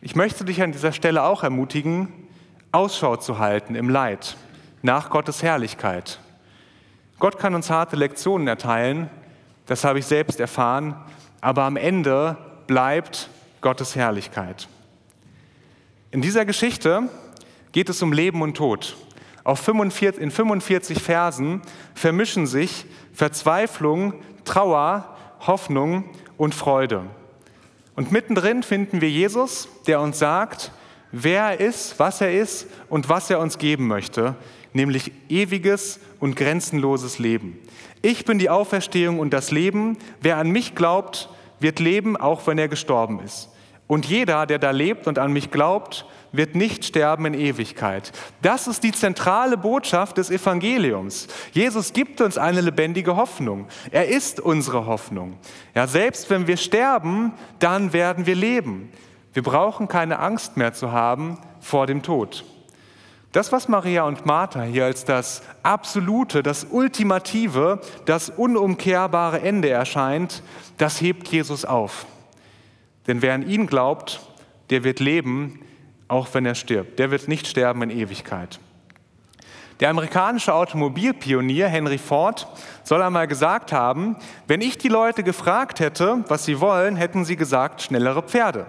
Ich 0.02 0.15
möchte 0.15 0.46
dich 0.46 0.63
an 0.63 0.72
dieser 0.72 0.93
Stelle 0.93 1.24
auch 1.24 1.43
ermutigen, 1.43 2.12
Ausschau 2.72 3.17
zu 3.17 3.38
halten 3.38 3.76
im 3.76 3.89
Leid 3.89 4.36
nach 4.82 5.12
Gottes 5.12 5.43
Herrlichkeit. 5.43 6.19
Gott 7.19 7.38
kann 7.38 7.54
uns 7.54 7.69
harte 7.69 7.96
Lektionen 7.96 8.48
erteilen, 8.48 9.10
das 9.65 9.84
habe 9.84 9.99
ich 9.99 10.06
selbst 10.06 10.39
erfahren, 10.39 10.95
aber 11.41 11.63
am 11.63 11.78
Ende 11.78 12.38
bleibt 12.67 13.30
Gottes 13.62 13.95
Herrlichkeit. 13.95 14.67
In 16.12 16.21
dieser 16.21 16.45
Geschichte 16.45 17.10
geht 17.71 17.89
es 17.89 18.02
um 18.02 18.13
Leben 18.13 18.41
und 18.41 18.56
Tod. 18.56 18.95
Auf 19.43 19.60
45, 19.60 20.21
in 20.21 20.32
45 20.32 21.02
Versen 21.02 21.62
vermischen 21.95 22.47
sich 22.47 22.86
Verzweiflung, 23.13 24.13
Trauer, 24.45 25.17
Hoffnung 25.41 26.06
und 26.38 26.56
Freude. 26.56 27.04
Und 27.95 28.12
mittendrin 28.12 28.63
finden 28.63 29.02
wir 29.02 29.10
Jesus, 29.10 29.67
der 29.88 29.99
uns 30.02 30.19
sagt, 30.19 30.71
wer 31.12 31.43
er 31.43 31.60
ist, 31.60 31.99
was 31.99 32.21
er 32.21 32.34
ist 32.34 32.67
und 32.89 33.10
was 33.10 33.30
er 33.30 33.39
uns 33.39 33.58
geben 33.58 33.88
möchte, 33.88 34.36
nämlich 34.73 35.12
ewiges 35.30 35.99
und 36.19 36.36
grenzenloses 36.36 37.19
Leben. 37.19 37.60
Ich 38.06 38.26
bin 38.26 38.38
die 38.38 38.50
Auferstehung 38.50 39.18
und 39.20 39.32
das 39.32 39.50
Leben. 39.50 39.98
Wer 40.20 40.36
an 40.36 40.50
mich 40.52 40.76
glaubt, 40.76 41.30
wird 41.62 41.80
leben, 41.80 42.18
auch 42.18 42.46
wenn 42.46 42.58
er 42.58 42.68
gestorben 42.68 43.22
ist. 43.22 43.50
Und 43.88 44.06
jeder, 44.06 44.46
der 44.46 44.60
da 44.60 44.72
lebt 44.72 45.08
und 45.08 45.20
an 45.20 45.32
mich 45.32 45.52
glaubt, 45.52 46.06
wird 46.34 46.54
nicht 46.54 46.84
sterben 46.84 47.26
in 47.28 47.34
Ewigkeit. 47.34 48.12
Das 48.42 48.68
ist 48.68 48.84
die 48.84 48.92
zentrale 48.92 49.56
Botschaft 49.56 50.18
des 50.18 50.32
Evangeliums. 50.32 51.30
Jesus 51.54 51.94
gibt 51.94 52.20
uns 52.20 52.38
eine 52.38 52.60
lebendige 52.60 53.16
Hoffnung. 53.16 53.68
Er 53.89 54.10
ist 54.10 54.42
unsere 54.42 54.86
Hoffnung. 54.86 55.38
Ja, 55.74 55.88
selbst 55.88 56.30
wenn 56.30 56.46
wir 56.46 56.58
sterben, 56.58 57.32
dann 57.60 57.94
werden 57.94 58.26
wir 58.26 58.36
leben. 58.36 58.92
Wir 59.32 59.44
brauchen 59.44 59.88
keine 59.88 60.20
Angst 60.20 60.58
mehr 60.58 60.74
zu 60.74 60.92
haben 60.92 61.38
vor 61.62 61.88
dem 61.88 62.04
Tod. 62.04 62.44
Das, 63.34 63.52
was 63.52 63.67
Maria 63.67 64.04
und 64.04 64.28
Martha 64.28 64.62
hier 64.62 64.86
als 64.86 65.06
das 65.06 65.41
absolute, 65.63 66.43
das 66.43 66.67
ultimative, 66.69 67.82
das 68.06 68.30
unumkehrbare 68.30 69.41
Ende 69.41 69.72
erscheint, 69.72 70.43
das 70.78 71.02
hebt 71.02 71.28
Jesus 71.30 71.65
auf. 71.65 72.06
Denn 73.08 73.24
wer 73.24 73.34
an 73.34 73.50
ihn 73.50 73.65
glaubt, 73.65 74.22
der 74.69 74.84
wird 74.84 75.00
leben, 75.00 75.60
auch 76.08 76.28
wenn 76.34 76.46
er 76.46 76.54
stirbt. 76.54 77.00
Der 77.00 77.10
wird 77.10 77.28
nicht 77.28 77.48
sterben 77.48 77.82
in 77.82 77.89
Ewigkeit. 77.89 78.60
Der 79.80 79.89
amerikanische 79.89 80.54
Automobilpionier 80.54 81.67
Henry 81.67 81.98
Ford 81.98 82.48
soll 82.84 83.02
einmal 83.02 83.28
gesagt 83.28 83.74
haben, 83.74 84.15
wenn 84.46 84.62
ich 84.62 84.78
die 84.78 84.89
Leute 84.89 85.24
gefragt 85.24 85.80
hätte, 85.80 86.24
was 86.28 86.46
sie 86.46 86.62
wollen, 86.62 86.96
hätten 86.96 87.26
sie 87.26 87.36
gesagt, 87.36 87.82
schnellere 87.82 88.22
Pferde. 88.22 88.67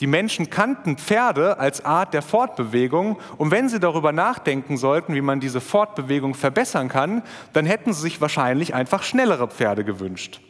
Die 0.00 0.06
Menschen 0.06 0.50
kannten 0.50 0.98
Pferde 0.98 1.58
als 1.58 1.84
Art 1.84 2.12
der 2.12 2.20
Fortbewegung 2.20 3.18
und 3.38 3.50
wenn 3.50 3.68
sie 3.68 3.80
darüber 3.80 4.12
nachdenken 4.12 4.76
sollten, 4.76 5.14
wie 5.14 5.22
man 5.22 5.40
diese 5.40 5.62
Fortbewegung 5.62 6.34
verbessern 6.34 6.88
kann, 6.88 7.22
dann 7.54 7.64
hätten 7.64 7.94
sie 7.94 8.02
sich 8.02 8.20
wahrscheinlich 8.20 8.74
einfach 8.74 9.02
schnellere 9.02 9.48
Pferde 9.48 9.84
gewünscht. 9.84 10.40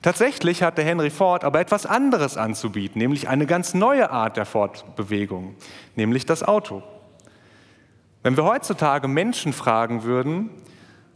Tatsächlich 0.00 0.62
hatte 0.62 0.84
Henry 0.84 1.10
Ford 1.10 1.44
aber 1.44 1.60
etwas 1.60 1.86
anderes 1.86 2.36
anzubieten, 2.36 3.00
nämlich 3.00 3.28
eine 3.28 3.46
ganz 3.46 3.74
neue 3.74 4.10
Art 4.10 4.36
der 4.36 4.44
Fortbewegung, 4.44 5.56
nämlich 5.96 6.26
das 6.26 6.42
Auto. 6.42 6.82
Wenn 8.22 8.36
wir 8.36 8.44
heutzutage 8.44 9.08
Menschen 9.08 9.52
fragen 9.52 10.04
würden, 10.04 10.50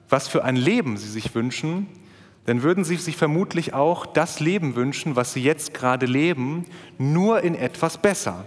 was 0.09 0.27
für 0.27 0.43
ein 0.43 0.57
Leben 0.57 0.97
sie 0.97 1.09
sich 1.09 1.35
wünschen, 1.35 1.87
dann 2.49 2.63
würden 2.63 2.83
sie 2.83 2.97
sich 2.97 3.19
vermutlich 3.19 3.75
auch 3.75 4.07
das 4.07 4.41
Leben 4.41 4.75
wünschen, 4.75 5.17
was 5.17 5.35
sie 5.35 5.43
jetzt 5.43 5.75
gerade 5.75 6.07
leben, 6.07 6.65
nur 6.97 7.43
in 7.43 7.55
etwas 7.55 7.99
besser. 7.99 8.47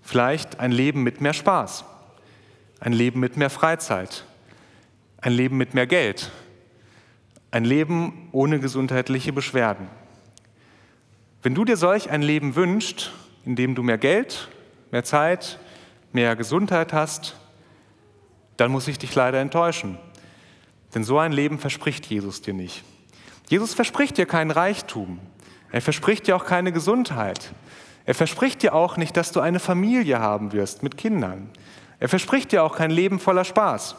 Vielleicht 0.00 0.58
ein 0.58 0.72
Leben 0.72 1.02
mit 1.02 1.20
mehr 1.20 1.34
Spaß, 1.34 1.84
ein 2.80 2.94
Leben 2.94 3.20
mit 3.20 3.36
mehr 3.36 3.50
Freizeit, 3.50 4.24
ein 5.18 5.34
Leben 5.34 5.58
mit 5.58 5.74
mehr 5.74 5.86
Geld, 5.86 6.30
ein 7.50 7.66
Leben 7.66 8.30
ohne 8.32 8.58
gesundheitliche 8.58 9.34
Beschwerden. 9.34 9.88
Wenn 11.42 11.54
du 11.54 11.66
dir 11.66 11.76
solch 11.76 12.08
ein 12.08 12.22
Leben 12.22 12.56
wünschst, 12.56 13.12
in 13.44 13.54
dem 13.54 13.74
du 13.74 13.82
mehr 13.82 13.98
Geld, 13.98 14.48
mehr 14.92 15.04
Zeit, 15.04 15.58
mehr 16.14 16.36
Gesundheit 16.36 16.94
hast, 16.94 17.36
dann 18.56 18.72
muss 18.72 18.88
ich 18.88 18.98
dich 18.98 19.14
leider 19.14 19.40
enttäuschen. 19.40 19.98
Denn 20.94 21.04
so 21.04 21.18
ein 21.18 21.32
Leben 21.32 21.58
verspricht 21.58 22.06
Jesus 22.06 22.40
dir 22.40 22.54
nicht. 22.54 22.82
Jesus 23.50 23.74
verspricht 23.74 24.16
dir 24.16 24.26
keinen 24.26 24.52
Reichtum. 24.52 25.18
Er 25.72 25.82
verspricht 25.82 26.28
dir 26.28 26.36
auch 26.36 26.44
keine 26.44 26.70
Gesundheit. 26.70 27.50
Er 28.04 28.14
verspricht 28.14 28.62
dir 28.62 28.76
auch 28.76 28.96
nicht, 28.96 29.16
dass 29.16 29.32
du 29.32 29.40
eine 29.40 29.58
Familie 29.58 30.20
haben 30.20 30.52
wirst 30.52 30.84
mit 30.84 30.96
Kindern. 30.96 31.50
Er 31.98 32.08
verspricht 32.08 32.52
dir 32.52 32.62
auch 32.62 32.76
kein 32.76 32.92
Leben 32.92 33.18
voller 33.18 33.44
Spaß. 33.44 33.96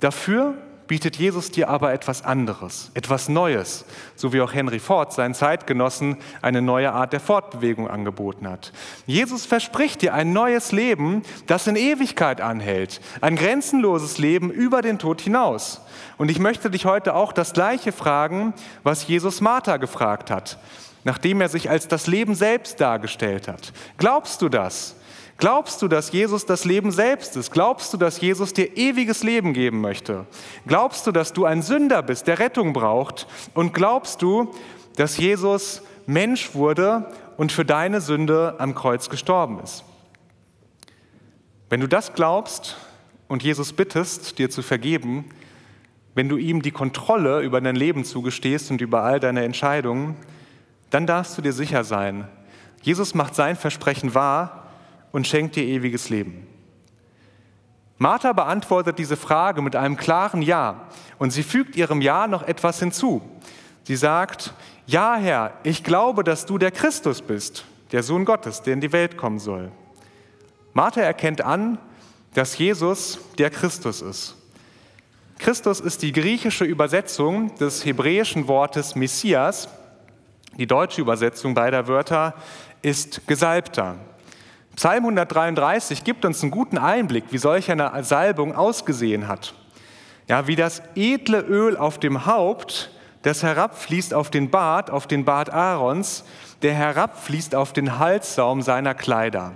Dafür 0.00 0.54
bietet 0.88 1.16
Jesus 1.16 1.50
dir 1.50 1.68
aber 1.68 1.92
etwas 1.92 2.24
anderes, 2.24 2.90
etwas 2.94 3.28
Neues, 3.28 3.84
so 4.16 4.32
wie 4.32 4.40
auch 4.40 4.52
Henry 4.52 4.80
Ford 4.80 5.12
seinen 5.12 5.34
Zeitgenossen 5.34 6.16
eine 6.42 6.62
neue 6.62 6.92
Art 6.92 7.12
der 7.12 7.20
Fortbewegung 7.20 7.88
angeboten 7.88 8.48
hat. 8.48 8.72
Jesus 9.06 9.46
verspricht 9.46 10.02
dir 10.02 10.14
ein 10.14 10.32
neues 10.32 10.72
Leben, 10.72 11.22
das 11.46 11.66
in 11.66 11.76
Ewigkeit 11.76 12.40
anhält, 12.40 13.00
ein 13.20 13.36
grenzenloses 13.36 14.18
Leben 14.18 14.50
über 14.50 14.82
den 14.82 14.98
Tod 14.98 15.20
hinaus. 15.20 15.82
Und 16.16 16.30
ich 16.30 16.40
möchte 16.40 16.70
dich 16.70 16.86
heute 16.86 17.14
auch 17.14 17.32
das 17.32 17.52
Gleiche 17.52 17.92
fragen, 17.92 18.54
was 18.82 19.06
Jesus 19.06 19.40
Martha 19.40 19.76
gefragt 19.76 20.30
hat, 20.30 20.58
nachdem 21.04 21.40
er 21.40 21.48
sich 21.48 21.70
als 21.70 21.86
das 21.86 22.06
Leben 22.06 22.34
selbst 22.34 22.80
dargestellt 22.80 23.46
hat. 23.46 23.72
Glaubst 23.98 24.42
du 24.42 24.48
das? 24.48 24.96
Glaubst 25.38 25.80
du, 25.82 25.88
dass 25.88 26.10
Jesus 26.10 26.46
das 26.46 26.64
Leben 26.64 26.90
selbst 26.90 27.36
ist? 27.36 27.52
Glaubst 27.52 27.92
du, 27.92 27.96
dass 27.96 28.20
Jesus 28.20 28.52
dir 28.52 28.76
ewiges 28.76 29.22
Leben 29.22 29.52
geben 29.52 29.80
möchte? 29.80 30.26
Glaubst 30.66 31.06
du, 31.06 31.12
dass 31.12 31.32
du 31.32 31.44
ein 31.44 31.62
Sünder 31.62 32.02
bist, 32.02 32.26
der 32.26 32.40
Rettung 32.40 32.72
braucht? 32.72 33.28
Und 33.54 33.72
glaubst 33.72 34.20
du, 34.20 34.52
dass 34.96 35.16
Jesus 35.16 35.82
Mensch 36.06 36.54
wurde 36.54 37.12
und 37.36 37.52
für 37.52 37.64
deine 37.64 38.00
Sünde 38.00 38.56
am 38.58 38.74
Kreuz 38.74 39.08
gestorben 39.08 39.60
ist? 39.62 39.84
Wenn 41.70 41.80
du 41.80 41.86
das 41.86 42.14
glaubst 42.14 42.76
und 43.28 43.44
Jesus 43.44 43.72
bittest, 43.72 44.40
dir 44.40 44.50
zu 44.50 44.62
vergeben, 44.62 45.26
wenn 46.16 46.28
du 46.28 46.36
ihm 46.36 46.62
die 46.62 46.72
Kontrolle 46.72 47.42
über 47.42 47.60
dein 47.60 47.76
Leben 47.76 48.04
zugestehst 48.04 48.72
und 48.72 48.80
über 48.80 49.04
all 49.04 49.20
deine 49.20 49.44
Entscheidungen, 49.44 50.16
dann 50.90 51.06
darfst 51.06 51.38
du 51.38 51.42
dir 51.42 51.52
sicher 51.52 51.84
sein, 51.84 52.26
Jesus 52.82 53.14
macht 53.14 53.36
sein 53.36 53.54
Versprechen 53.54 54.14
wahr 54.14 54.57
und 55.12 55.26
schenkt 55.26 55.56
dir 55.56 55.64
ewiges 55.64 56.08
Leben. 56.08 56.46
Martha 57.98 58.32
beantwortet 58.32 58.98
diese 58.98 59.16
Frage 59.16 59.60
mit 59.60 59.74
einem 59.74 59.96
klaren 59.96 60.40
Ja 60.40 60.86
und 61.18 61.30
sie 61.30 61.42
fügt 61.42 61.76
ihrem 61.76 62.00
Ja 62.00 62.28
noch 62.28 62.42
etwas 62.42 62.78
hinzu. 62.78 63.20
Sie 63.82 63.96
sagt, 63.96 64.54
Ja 64.86 65.16
Herr, 65.16 65.54
ich 65.64 65.82
glaube, 65.82 66.22
dass 66.22 66.46
du 66.46 66.58
der 66.58 66.70
Christus 66.70 67.22
bist, 67.22 67.64
der 67.90 68.02
Sohn 68.02 68.24
Gottes, 68.24 68.62
der 68.62 68.74
in 68.74 68.80
die 68.80 68.92
Welt 68.92 69.16
kommen 69.16 69.40
soll. 69.40 69.72
Martha 70.74 71.00
erkennt 71.00 71.40
an, 71.40 71.78
dass 72.34 72.56
Jesus 72.56 73.18
der 73.38 73.50
Christus 73.50 74.00
ist. 74.00 74.36
Christus 75.38 75.80
ist 75.80 76.02
die 76.02 76.12
griechische 76.12 76.64
Übersetzung 76.64 77.54
des 77.56 77.84
hebräischen 77.84 78.46
Wortes 78.46 78.94
Messias. 78.94 79.68
Die 80.56 80.66
deutsche 80.66 81.00
Übersetzung 81.00 81.54
beider 81.54 81.88
Wörter 81.88 82.34
ist 82.82 83.26
Gesalbter. 83.26 83.96
Psalm 84.78 85.06
133 85.06 86.04
gibt 86.04 86.24
uns 86.24 86.40
einen 86.40 86.52
guten 86.52 86.78
Einblick, 86.78 87.24
wie 87.30 87.38
solch 87.38 87.68
eine 87.68 88.04
Salbung 88.04 88.54
ausgesehen 88.54 89.26
hat. 89.26 89.52
Ja, 90.28 90.46
wie 90.46 90.54
das 90.54 90.82
edle 90.94 91.40
Öl 91.40 91.76
auf 91.76 91.98
dem 91.98 92.26
Haupt, 92.26 92.92
das 93.22 93.42
herabfließt 93.42 94.14
auf 94.14 94.30
den 94.30 94.50
Bart, 94.50 94.88
auf 94.92 95.08
den 95.08 95.24
Bart 95.24 95.52
Aarons, 95.52 96.22
der 96.62 96.74
herabfließt 96.74 97.56
auf 97.56 97.72
den 97.72 97.98
Halssaum 97.98 98.62
seiner 98.62 98.94
Kleider. 98.94 99.54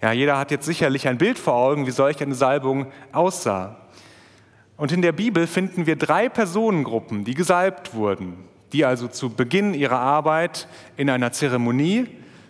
Ja, 0.00 0.12
jeder 0.12 0.38
hat 0.38 0.52
jetzt 0.52 0.66
sicherlich 0.66 1.08
ein 1.08 1.18
Bild 1.18 1.40
vor 1.40 1.54
Augen, 1.54 1.88
wie 1.88 1.90
solch 1.90 2.22
eine 2.22 2.36
Salbung 2.36 2.92
aussah. 3.10 3.74
Und 4.76 4.92
in 4.92 5.02
der 5.02 5.10
Bibel 5.10 5.48
finden 5.48 5.86
wir 5.86 5.96
drei 5.96 6.28
Personengruppen, 6.28 7.24
die 7.24 7.34
gesalbt 7.34 7.92
wurden, 7.92 8.44
die 8.72 8.84
also 8.84 9.08
zu 9.08 9.30
Beginn 9.30 9.74
ihrer 9.74 9.98
Arbeit 9.98 10.68
in 10.96 11.10
einer 11.10 11.32
Zeremonie 11.32 12.06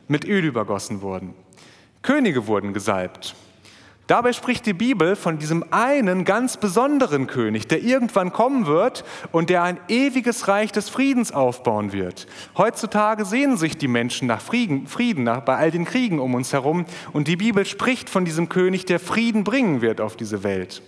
mit 0.06 0.26
Öl 0.26 0.44
übergossen 0.44 1.00
wurden. 1.00 1.32
Könige 2.02 2.46
wurden 2.46 2.72
gesalbt. 2.72 3.34
Dabei 4.10 4.32
spricht 4.32 4.66
die 4.66 4.72
Bibel 4.72 5.14
von 5.14 5.38
diesem 5.38 5.64
einen 5.70 6.24
ganz 6.24 6.56
besonderen 6.56 7.28
König, 7.28 7.68
der 7.68 7.80
irgendwann 7.80 8.32
kommen 8.32 8.66
wird 8.66 9.04
und 9.30 9.50
der 9.50 9.62
ein 9.62 9.78
ewiges 9.86 10.48
Reich 10.48 10.72
des 10.72 10.88
Friedens 10.88 11.30
aufbauen 11.30 11.92
wird. 11.92 12.26
Heutzutage 12.56 13.24
sehen 13.24 13.56
sich 13.56 13.78
die 13.78 13.86
Menschen 13.86 14.26
nach 14.26 14.40
Frieden, 14.40 14.88
Frieden 14.88 15.22
nach, 15.22 15.42
bei 15.42 15.54
all 15.54 15.70
den 15.70 15.84
Kriegen 15.84 16.18
um 16.18 16.34
uns 16.34 16.52
herum 16.52 16.86
und 17.12 17.28
die 17.28 17.36
Bibel 17.36 17.64
spricht 17.64 18.10
von 18.10 18.24
diesem 18.24 18.48
König, 18.48 18.84
der 18.84 18.98
Frieden 18.98 19.44
bringen 19.44 19.80
wird 19.80 20.00
auf 20.00 20.16
diese 20.16 20.42
Welt. 20.42 20.82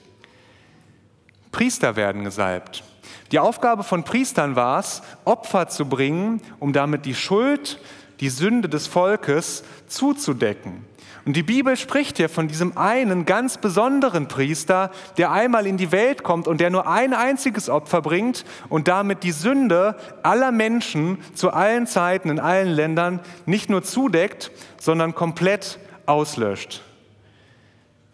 Priester 1.53 1.95
werden 1.95 2.25
gesalbt. 2.25 2.83
Die 3.31 3.39
Aufgabe 3.39 3.85
von 3.85 4.03
Priestern 4.03 4.57
war 4.57 4.81
es, 4.81 5.01
Opfer 5.25 5.69
zu 5.69 5.89
bringen, 5.89 6.41
um 6.59 6.73
damit 6.73 7.07
die 7.07 7.15
Schuld, 7.15 7.79
die 8.19 8.31
Sünde 8.31 8.69
des 8.69 8.89
Volkes 8.89 9.63
zuzudecken. 9.87 10.91
Und 11.25 11.37
die 11.37 11.45
Bibel 11.45 11.77
spricht 11.77 12.17
hier 12.17 12.29
von 12.29 12.49
diesem 12.49 12.77
einen 12.77 13.25
ganz 13.25 13.59
besonderen 13.59 14.27
Priester, 14.27 14.91
der 15.17 15.31
einmal 15.31 15.67
in 15.67 15.77
die 15.77 15.93
Welt 15.93 16.25
kommt 16.25 16.49
und 16.49 16.61
der 16.61 16.71
nur 16.71 16.89
ein 16.89 17.15
einziges 17.15 17.69
Opfer 17.69 18.03
bringt 18.03 18.45
und 18.69 18.89
damit 18.89 19.23
die 19.23 19.31
Sünde 19.31 19.97
aller 20.25 20.51
Menschen 20.51 21.19
zu 21.35 21.53
allen 21.53 21.87
Zeiten 21.87 22.29
in 22.29 22.41
allen 22.41 22.69
Ländern 22.69 23.21
nicht 23.47 23.71
nur 23.71 23.85
zudeckt, 23.85 24.51
sondern 24.79 25.15
komplett 25.15 25.79
auslöscht. 26.07 26.83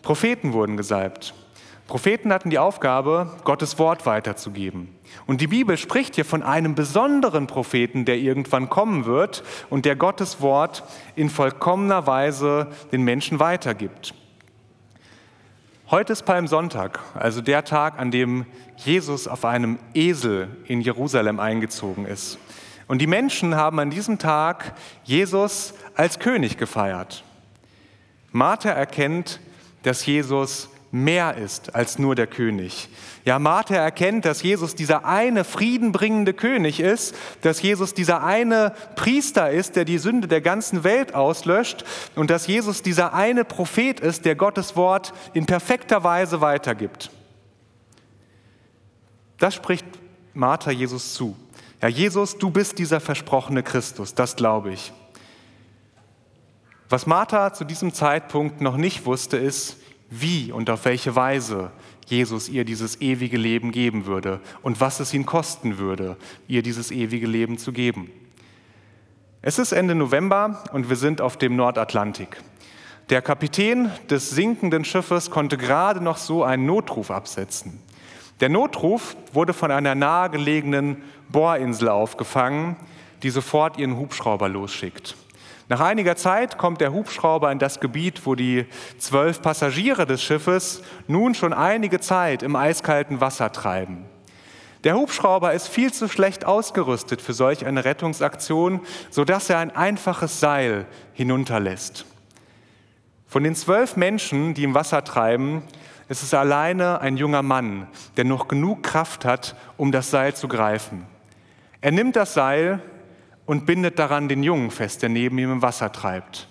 Propheten 0.02 0.52
wurden 0.52 0.76
gesalbt. 0.76 1.34
Propheten 1.88 2.34
hatten 2.34 2.50
die 2.50 2.58
Aufgabe, 2.58 3.34
Gottes 3.44 3.78
Wort 3.78 4.04
weiterzugeben. 4.04 4.94
Und 5.26 5.40
die 5.40 5.46
Bibel 5.46 5.78
spricht 5.78 6.16
hier 6.16 6.26
von 6.26 6.42
einem 6.42 6.74
besonderen 6.74 7.46
Propheten, 7.46 8.04
der 8.04 8.18
irgendwann 8.18 8.68
kommen 8.68 9.06
wird 9.06 9.42
und 9.70 9.86
der 9.86 9.96
Gottes 9.96 10.42
Wort 10.42 10.84
in 11.16 11.30
vollkommener 11.30 12.06
Weise 12.06 12.66
den 12.92 13.04
Menschen 13.04 13.40
weitergibt. 13.40 14.12
Heute 15.90 16.12
ist 16.12 16.26
Palmsonntag, 16.26 17.00
also 17.14 17.40
der 17.40 17.64
Tag, 17.64 17.98
an 17.98 18.10
dem 18.10 18.44
Jesus 18.76 19.26
auf 19.26 19.46
einem 19.46 19.78
Esel 19.94 20.58
in 20.66 20.82
Jerusalem 20.82 21.40
eingezogen 21.40 22.04
ist. 22.04 22.36
Und 22.86 22.98
die 22.98 23.06
Menschen 23.06 23.54
haben 23.54 23.78
an 23.78 23.88
diesem 23.88 24.18
Tag 24.18 24.74
Jesus 25.04 25.72
als 25.94 26.18
König 26.18 26.58
gefeiert. 26.58 27.24
Martha 28.30 28.68
erkennt, 28.68 29.40
dass 29.84 30.04
Jesus 30.04 30.68
mehr 30.90 31.36
ist 31.36 31.74
als 31.74 31.98
nur 31.98 32.14
der 32.14 32.26
König. 32.26 32.88
Ja, 33.24 33.38
Martha 33.38 33.74
erkennt, 33.74 34.24
dass 34.24 34.42
Jesus 34.42 34.74
dieser 34.74 35.04
eine 35.04 35.44
friedenbringende 35.44 36.32
König 36.32 36.80
ist, 36.80 37.14
dass 37.42 37.60
Jesus 37.60 37.92
dieser 37.92 38.24
eine 38.24 38.72
Priester 38.96 39.50
ist, 39.50 39.76
der 39.76 39.84
die 39.84 39.98
Sünde 39.98 40.28
der 40.28 40.40
ganzen 40.40 40.84
Welt 40.84 41.14
auslöscht 41.14 41.84
und 42.14 42.30
dass 42.30 42.46
Jesus 42.46 42.82
dieser 42.82 43.12
eine 43.12 43.44
Prophet 43.44 44.00
ist, 44.00 44.24
der 44.24 44.34
Gottes 44.34 44.76
Wort 44.76 45.12
in 45.34 45.46
perfekter 45.46 46.04
Weise 46.04 46.40
weitergibt. 46.40 47.10
Das 49.38 49.54
spricht 49.54 49.86
Martha 50.32 50.70
Jesus 50.70 51.14
zu. 51.14 51.36
Ja, 51.82 51.88
Jesus, 51.88 52.38
du 52.38 52.50
bist 52.50 52.78
dieser 52.78 53.00
versprochene 53.00 53.62
Christus, 53.62 54.14
das 54.14 54.36
glaube 54.36 54.72
ich. 54.72 54.92
Was 56.88 57.06
Martha 57.06 57.52
zu 57.52 57.64
diesem 57.64 57.92
Zeitpunkt 57.92 58.62
noch 58.62 58.78
nicht 58.78 59.04
wusste, 59.04 59.36
ist, 59.36 59.77
wie 60.10 60.52
und 60.52 60.70
auf 60.70 60.84
welche 60.84 61.14
Weise 61.16 61.70
Jesus 62.06 62.48
ihr 62.48 62.64
dieses 62.64 63.00
ewige 63.00 63.36
Leben 63.36 63.70
geben 63.70 64.06
würde 64.06 64.40
und 64.62 64.80
was 64.80 65.00
es 65.00 65.12
ihn 65.12 65.26
kosten 65.26 65.78
würde, 65.78 66.16
ihr 66.46 66.62
dieses 66.62 66.90
ewige 66.90 67.26
Leben 67.26 67.58
zu 67.58 67.72
geben. 67.72 68.10
Es 69.42 69.58
ist 69.58 69.72
Ende 69.72 69.94
November 69.94 70.64
und 70.72 70.88
wir 70.88 70.96
sind 70.96 71.20
auf 71.20 71.36
dem 71.36 71.56
Nordatlantik. 71.56 72.42
Der 73.10 73.22
Kapitän 73.22 73.90
des 74.10 74.30
sinkenden 74.30 74.84
Schiffes 74.84 75.30
konnte 75.30 75.56
gerade 75.56 76.02
noch 76.02 76.16
so 76.16 76.44
einen 76.44 76.66
Notruf 76.66 77.10
absetzen. 77.10 77.80
Der 78.40 78.48
Notruf 78.48 79.16
wurde 79.32 79.52
von 79.52 79.70
einer 79.70 79.94
nahegelegenen 79.94 81.02
Bohrinsel 81.28 81.88
aufgefangen, 81.88 82.76
die 83.22 83.30
sofort 83.30 83.78
ihren 83.78 83.96
Hubschrauber 83.96 84.48
losschickt. 84.48 85.16
Nach 85.68 85.80
einiger 85.80 86.16
Zeit 86.16 86.56
kommt 86.56 86.80
der 86.80 86.92
Hubschrauber 86.92 87.52
in 87.52 87.58
das 87.58 87.78
Gebiet, 87.78 88.24
wo 88.24 88.34
die 88.34 88.64
zwölf 88.96 89.42
Passagiere 89.42 90.06
des 90.06 90.22
Schiffes 90.22 90.82
nun 91.06 91.34
schon 91.34 91.52
einige 91.52 92.00
Zeit 92.00 92.42
im 92.42 92.56
eiskalten 92.56 93.20
Wasser 93.20 93.52
treiben. 93.52 94.06
Der 94.84 94.96
Hubschrauber 94.96 95.52
ist 95.52 95.68
viel 95.68 95.92
zu 95.92 96.08
schlecht 96.08 96.46
ausgerüstet 96.46 97.20
für 97.20 97.34
solch 97.34 97.66
eine 97.66 97.84
Rettungsaktion, 97.84 98.80
sodass 99.10 99.50
er 99.50 99.58
ein 99.58 99.74
einfaches 99.74 100.40
Seil 100.40 100.86
hinunterlässt. 101.12 102.06
Von 103.26 103.44
den 103.44 103.54
zwölf 103.54 103.96
Menschen, 103.96 104.54
die 104.54 104.64
im 104.64 104.72
Wasser 104.72 105.04
treiben, 105.04 105.62
ist 106.08 106.22
es 106.22 106.32
alleine 106.32 107.02
ein 107.02 107.18
junger 107.18 107.42
Mann, 107.42 107.88
der 108.16 108.24
noch 108.24 108.48
genug 108.48 108.82
Kraft 108.82 109.26
hat, 109.26 109.54
um 109.76 109.92
das 109.92 110.10
Seil 110.10 110.34
zu 110.34 110.48
greifen. 110.48 111.06
Er 111.82 111.90
nimmt 111.90 112.16
das 112.16 112.32
Seil 112.32 112.80
und 113.48 113.64
bindet 113.64 113.98
daran 113.98 114.28
den 114.28 114.42
Jungen 114.42 114.70
fest, 114.70 115.00
der 115.00 115.08
neben 115.08 115.38
ihm 115.38 115.50
im 115.50 115.62
Wasser 115.62 115.90
treibt. 115.90 116.48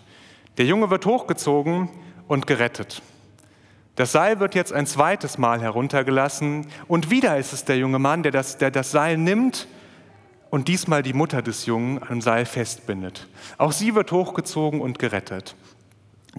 Der 0.58 0.66
Junge 0.66 0.90
wird 0.90 1.06
hochgezogen 1.06 1.90
und 2.28 2.48
gerettet. 2.48 3.04
Das 3.96 4.12
Seil 4.12 4.40
wird 4.40 4.56
jetzt 4.56 4.74
ein 4.74 4.88
zweites 4.88 5.38
Mal 5.38 5.62
heruntergelassen 5.62 6.66
und 6.88 7.12
wieder 7.12 7.38
ist 7.38 7.54
es 7.54 7.66
der 7.66 7.78
junge 7.78 8.00
Mann, 8.00 8.24
der 8.24 8.32
das, 8.32 8.58
der 8.58 8.72
das 8.72 8.90
Seil 8.90 9.16
nimmt 9.16 9.68
und 10.50 10.68
diesmal 10.70 11.04
die 11.04 11.14
Mutter 11.14 11.44
des 11.44 11.68
Jungen 11.68 12.02
am 12.10 12.20
Seil 12.20 12.46
festbindet. 12.46 13.28
Auch 13.60 13.74
sie 13.74 13.94
wird 13.94 14.12
hochgezogen 14.12 14.82
und 14.82 14.98
gerettet. 14.98 15.56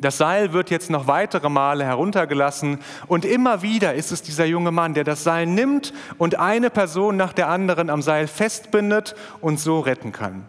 Das 0.00 0.18
Seil 0.18 0.52
wird 0.52 0.70
jetzt 0.70 0.90
noch 0.90 1.06
weitere 1.06 1.48
Male 1.48 1.84
heruntergelassen 1.84 2.78
und 3.06 3.24
immer 3.24 3.62
wieder 3.62 3.94
ist 3.94 4.12
es 4.12 4.22
dieser 4.22 4.44
junge 4.44 4.70
Mann, 4.70 4.94
der 4.94 5.04
das 5.04 5.24
Seil 5.24 5.46
nimmt 5.46 5.92
und 6.18 6.38
eine 6.38 6.70
Person 6.70 7.16
nach 7.16 7.32
der 7.32 7.48
anderen 7.48 7.90
am 7.90 8.02
Seil 8.02 8.26
festbindet 8.26 9.14
und 9.40 9.58
so 9.58 9.80
retten 9.80 10.12
kann. 10.12 10.44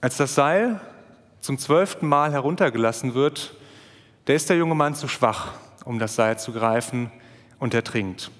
Als 0.00 0.16
das 0.16 0.34
Seil 0.34 0.80
zum 1.40 1.58
zwölften 1.58 2.06
Mal 2.06 2.32
heruntergelassen 2.32 3.14
wird, 3.14 3.56
da 4.26 4.32
ist 4.32 4.50
der 4.50 4.56
junge 4.56 4.74
Mann 4.74 4.94
zu 4.94 5.08
schwach, 5.08 5.52
um 5.84 5.98
das 5.98 6.14
Seil 6.16 6.38
zu 6.38 6.52
greifen 6.52 7.10
und 7.58 7.74
ertrinkt. 7.74 8.30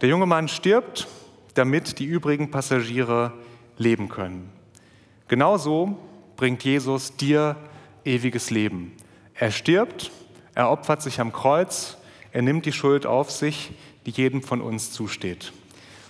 Der 0.00 0.08
junge 0.08 0.26
Mann 0.26 0.48
stirbt, 0.48 1.08
damit 1.54 1.98
die 1.98 2.04
übrigen 2.04 2.50
Passagiere 2.50 3.32
leben 3.76 4.08
können. 4.08 4.50
Genauso 5.28 5.96
bringt 6.36 6.64
Jesus 6.64 7.16
dir 7.16 7.56
ewiges 8.04 8.50
Leben. 8.50 8.92
Er 9.34 9.50
stirbt, 9.50 10.10
er 10.54 10.70
opfert 10.70 11.02
sich 11.02 11.20
am 11.20 11.32
Kreuz, 11.32 11.96
er 12.32 12.42
nimmt 12.42 12.66
die 12.66 12.72
Schuld 12.72 13.06
auf 13.06 13.30
sich, 13.30 13.72
die 14.06 14.10
jedem 14.10 14.42
von 14.42 14.60
uns 14.60 14.92
zusteht. 14.92 15.52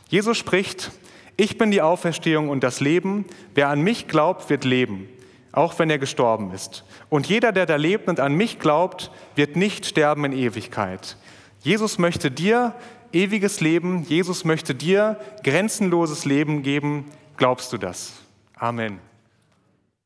Jesus 0.08 0.36
spricht, 0.36 0.90
ich 1.36 1.58
bin 1.58 1.70
die 1.70 1.82
Auferstehung 1.82 2.48
und 2.48 2.62
das 2.62 2.80
Leben, 2.80 3.24
wer 3.54 3.68
an 3.68 3.82
mich 3.82 4.06
glaubt, 4.08 4.50
wird 4.50 4.64
leben, 4.64 5.08
auch 5.52 5.78
wenn 5.78 5.90
er 5.90 5.98
gestorben 5.98 6.52
ist. 6.52 6.84
Und 7.08 7.26
jeder, 7.26 7.52
der 7.52 7.66
da 7.66 7.76
lebt 7.76 8.08
und 8.08 8.20
an 8.20 8.34
mich 8.34 8.58
glaubt, 8.58 9.10
wird 9.34 9.56
nicht 9.56 9.86
sterben 9.86 10.24
in 10.24 10.32
Ewigkeit. 10.32 11.16
Jesus 11.60 11.98
möchte 11.98 12.30
dir 12.30 12.74
ewiges 13.12 13.60
Leben, 13.60 14.04
Jesus 14.04 14.44
möchte 14.44 14.74
dir 14.74 15.18
grenzenloses 15.42 16.24
Leben 16.24 16.62
geben. 16.62 17.06
Glaubst 17.36 17.72
du 17.72 17.78
das? 17.78 18.12
Amen. 18.56 18.98